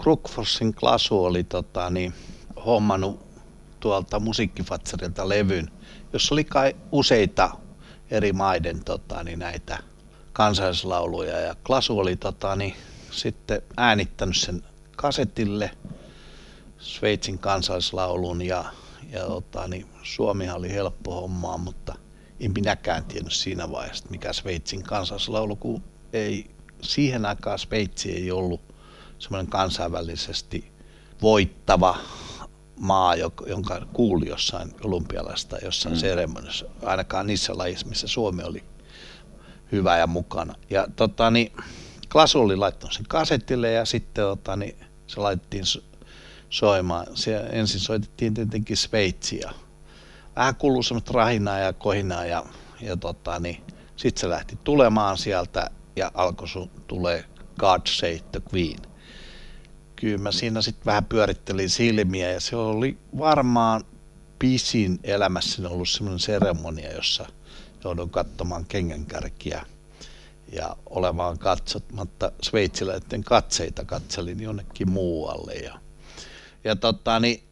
[0.03, 2.14] Krukforsin Klasu oli tota, niin,
[2.66, 3.30] hommannut
[3.81, 5.70] tuolta musiikkifatsarilta levyn,
[6.12, 7.51] jossa oli kai useita
[8.11, 9.78] eri maiden tota, niin näitä
[10.33, 12.74] kansallislauluja ja Klasu oli tota, niin,
[13.11, 14.62] sitten äänittänyt sen
[14.97, 15.70] kasetille
[16.78, 18.64] Sveitsin kansallislaulun ja,
[19.12, 21.95] ja tota, niin Suomihan oli helppo hommaa, mutta
[22.41, 26.51] en minäkään tiennyt siinä vaiheessa, mikä Sveitsin kansallislaulu, kun ei,
[26.83, 28.61] siihen aikaan Sveitsi ei ollut
[29.18, 30.72] semmoinen kansainvälisesti
[31.22, 31.99] voittava
[32.81, 33.14] maa,
[33.47, 35.99] jonka kuuli jossain olympialaista jossain mm.
[35.99, 38.64] seremoniassa, ainakaan niissä lajissa, missä Suomi oli
[39.72, 40.55] hyvä ja mukana.
[40.70, 41.53] Ja tota, niin,
[42.12, 44.76] Klasu oli laittanut sen kasetille ja sitten tota, niin,
[45.07, 45.83] se laitettiin so-
[46.51, 47.07] soimaan.
[47.14, 49.51] Se, ensin soitettiin tietenkin Sveitsiä.
[50.37, 52.45] Vähän kuuluu semmoista rahinaa ja kohinaa ja,
[52.81, 53.64] ja tota, niin,
[53.97, 56.49] sitten se lähti tulemaan sieltä ja alkoi
[56.87, 57.24] tulee
[57.59, 58.89] God Save the Queen.
[60.01, 63.84] Kyllä mä siinä sitten vähän pyörittelin silmiä ja se oli varmaan
[64.38, 67.26] pisin elämässäni ollut semmoinen seremonia, jossa
[67.84, 69.66] joudun katsomaan kengänkärkiä
[70.53, 75.55] ja olemaan katsomatta sveitsiläisten katseita katselin jonnekin muualle.
[75.55, 75.78] Ja,
[76.64, 77.42] ja tota, niin,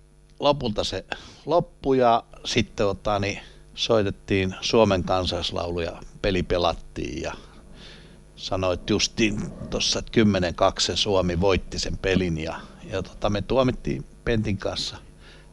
[0.41, 1.05] lopulta se
[1.47, 3.41] loppui ja sitten tota, niin,
[3.75, 7.35] soitettiin Suomen kansallislaulu ja peli pelattiin ja
[8.39, 14.05] sanoit justiin tuossa, että 10-2 se Suomi voitti sen pelin ja, ja tota, me tuomittiin
[14.25, 14.97] Pentin kanssa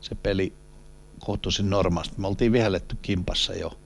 [0.01, 0.53] se peli
[1.19, 2.21] kohtuullisen normaalisti.
[2.21, 3.77] Me oltiin vihelletty kimpassa jo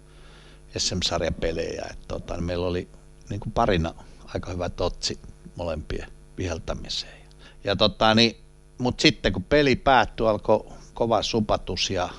[0.78, 1.86] SM-sarjan pelejä.
[1.92, 2.88] Et, tota, meillä oli
[3.30, 3.94] niin kuin parina
[4.26, 5.20] aika hyvä totsi
[5.56, 7.20] molempien viheltämiseen.
[7.64, 8.36] Ja, tota, niin,
[8.78, 12.10] Mutta sitten kun peli päättyi, alkoi kova supatus ja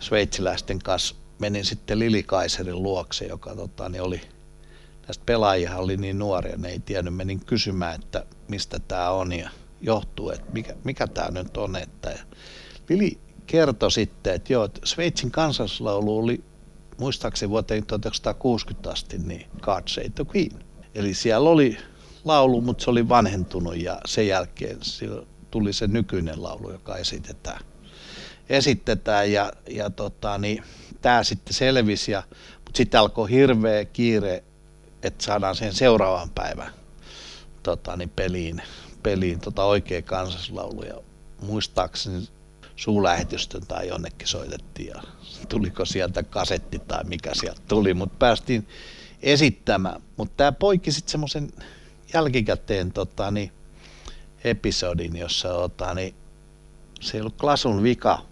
[0.00, 4.20] sveitsiläisten kanssa menin sitten Lili Kaiserin luokse, joka tota, niin oli
[5.08, 9.50] näistä pelaajia oli niin nuoria, ne ei tiennyt, menin kysymään, että mistä tämä on ja
[9.80, 11.76] johtuu, että mikä, mikä tämä nyt on.
[11.76, 12.18] Että ja
[12.88, 16.44] Lili kertoi sitten, että joo, että Sveitsin kansallislaulu oli
[16.98, 20.64] muistaakseni vuoteen 1960 asti niin God Save the Queen.
[20.94, 21.78] Eli siellä oli
[22.24, 24.78] laulu, mutta se oli vanhentunut ja sen jälkeen
[25.50, 27.60] tuli se nykyinen laulu, joka esitetään.
[28.48, 30.62] esitetään ja, ja tota, niin,
[31.02, 32.22] tämä sitten selvisi, ja,
[32.54, 34.44] mutta sitten alkoi hirveä kiire,
[35.06, 36.72] että saadaan sen seuraavan päivän
[37.62, 38.62] tota, niin peliin,
[39.02, 40.94] peliin tota oikea kansallislaulu ja
[41.42, 42.28] muistaakseni
[42.76, 45.02] suulähetystön tai jonnekin soitettiin ja
[45.48, 48.68] tuliko sieltä kasetti tai mikä sieltä tuli, mutta päästiin
[49.22, 50.02] esittämään.
[50.16, 51.52] Mutta tämä poikki sitten semmoisen
[52.14, 53.52] jälkikäteen tota, niin,
[54.44, 56.14] episodin, jossa tota, niin,
[57.00, 58.22] se ei ollut Klasun vika,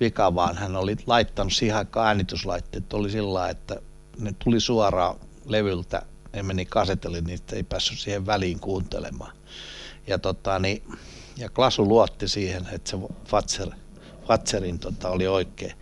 [0.00, 2.92] vika, vaan hän oli laittanut siihen aikaan äänityslaitteet.
[2.92, 3.76] Oli sillä että
[4.18, 5.16] ne tuli suoraan
[5.46, 9.36] levyltä, ne meni kasetelle, niin ei päässyt siihen väliin kuuntelemaan.
[10.06, 10.82] Ja, tota, niin,
[11.36, 12.96] ja Klasu luotti siihen, että se
[13.28, 13.70] Fatser,
[14.28, 15.72] Fatserin tota, oli oikein.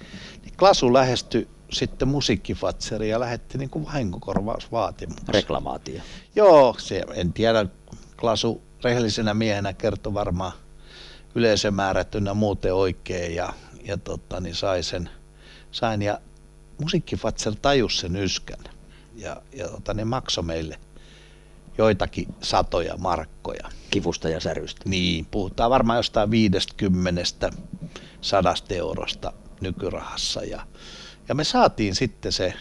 [0.42, 3.86] Niin Klasu lähestyi sitten musiikkifatseri ja lähetti niin kuin.
[5.28, 6.00] Reklamaatio.
[6.36, 7.66] Joo, se, en tiedä,
[8.20, 10.52] Klasu rehellisenä miehenä kertoi varmaan
[11.34, 13.52] yleisömäärät ynnä muuten oikein ja,
[13.84, 15.10] ja tota, niin sai sen,
[15.70, 16.20] sain ja
[16.80, 18.73] musiikkifatser tajus sen yskän
[19.16, 20.78] ja, ja tota, ne maksoi meille
[21.78, 23.70] joitakin satoja markkoja.
[23.90, 24.82] Kivusta ja särystä.
[24.84, 27.22] Niin, puhutaan varmaan jostain 50
[28.20, 30.66] sadasta eurosta nykyrahassa ja,
[31.28, 32.54] ja me saatiin sitten se,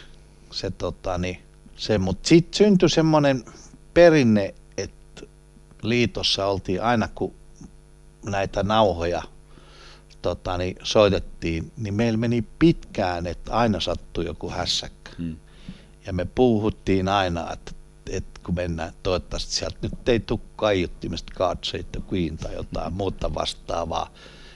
[0.51, 1.43] se, tota, niin,
[1.76, 3.43] se mutta sitten syntyi semmoinen
[3.93, 5.22] perinne, että
[5.82, 7.34] liitossa oltiin aina kun
[8.26, 9.24] näitä nauhoja
[10.22, 15.12] tota, niin soitettiin, niin meillä meni pitkään, että aina sattui joku hässäkkä.
[15.18, 15.36] Hmm.
[16.06, 17.72] Ja me puhuttiin aina, että,
[18.10, 21.56] että kun mennään, toivottavasti sieltä nyt ei tule kaiuttimesta
[21.91, 24.10] the Queen tai jotain muuta vastaavaa.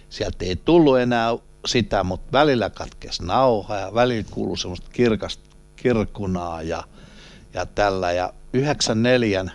[0.09, 6.61] Sieltä ei tullut enää sitä, mutta välillä katkesi nauha ja välillä kuului semmoista kirkasta kirkunaa
[6.61, 6.83] ja,
[7.53, 8.11] ja tällä.
[8.11, 9.45] Ja 94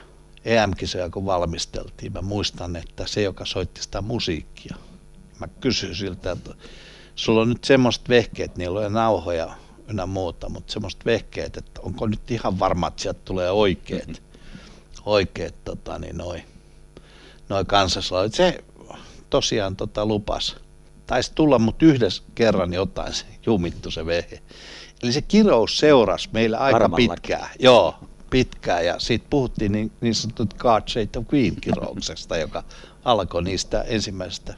[0.45, 4.77] EM-kisoja kun valmisteltiin, mä muistan, että se, joka soitti sitä musiikkia,
[5.41, 6.55] mä kysyin siltä, että
[7.15, 9.55] sulla on nyt semmoiset vehkeet, niillä on nauhoja
[9.93, 15.03] ynnä muuta, mutta semmoiset vehkeet, että onko nyt ihan varma, että sieltä tulee oikeat, mm-hmm.
[15.07, 16.43] oikeat tota, niin noi,
[17.49, 18.35] noi kansaslaulut.
[18.35, 18.65] Se
[19.31, 20.57] tosiaan tota, lupas.
[21.07, 24.43] Taisi tulla mut yhdessä kerran jotain, se jumittu se vehe.
[25.03, 27.11] Eli se kirous seurasi meillä aika Karmallakin.
[27.11, 27.49] pitkään.
[27.59, 27.95] Joo,
[28.31, 32.65] pitkään ja siitä puhuttiin niin, niin sanotut God Shade of Queen kirouksesta, joka
[33.05, 34.55] alkoi niistä ensimmäisistä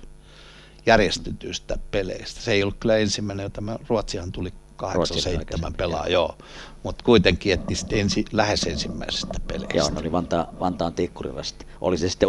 [0.86, 2.40] järjestetyistä peleistä.
[2.40, 4.52] Se ei ollut kyllä ensimmäinen, tämä Ruotsihan tuli
[4.82, 6.36] 8-7 pelaa, joo.
[6.82, 9.78] Mutta kuitenkin etti sitten ensi, lähes ensimmäisestä peleistä.
[9.78, 11.66] Joo, ne oli Vanta, Vantaan tikkurilaiset.
[11.80, 12.28] Oli se sitten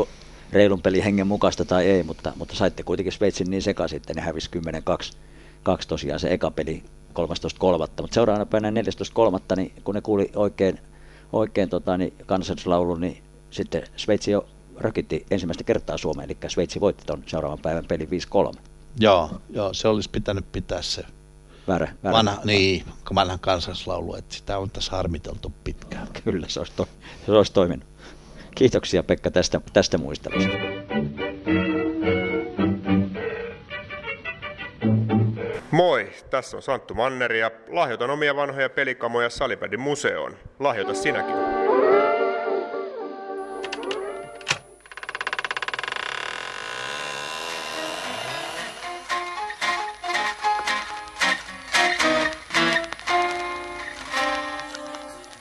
[0.52, 4.22] reilun pelin hengen mukaista tai ei, mutta, mutta saitte kuitenkin Sveitsin niin sekaisin, että ne
[4.22, 4.50] hävisi
[5.14, 5.16] 10-2
[5.66, 6.84] 2 tosiaan se eka peli
[7.14, 8.02] 13.3.
[8.02, 9.56] Mutta seuraavana päivänä 14.3.
[9.56, 10.80] Niin kun ne kuuli oikein,
[11.34, 17.04] oikein tota, niin kansallislaulun, niin sitten Sveitsi jo rökitti ensimmäistä kertaa Suomeen, eli Sveitsi voitti
[17.06, 18.10] tuon seuraavan päivän peli
[18.54, 18.58] 5-3.
[19.00, 21.06] Joo, joo, se olisi pitänyt pitää se
[21.68, 22.18] väärä, väärä.
[22.18, 22.86] Vanha, niin,
[23.16, 26.08] vanhan kansallislaulu, että sitä on tässä harmiteltu pitkään.
[26.24, 26.88] Kyllä, se olisi, to,
[27.26, 27.88] se olisi toiminut.
[28.56, 30.54] Kiitoksia Pekka tästä, tästä muistelusta.
[35.72, 40.38] Moi, tässä on Santtu Manneri ja lahjoitan omia vanhoja pelikamoja Salipädin museoon.
[40.60, 41.65] Lahjoita sinäkin.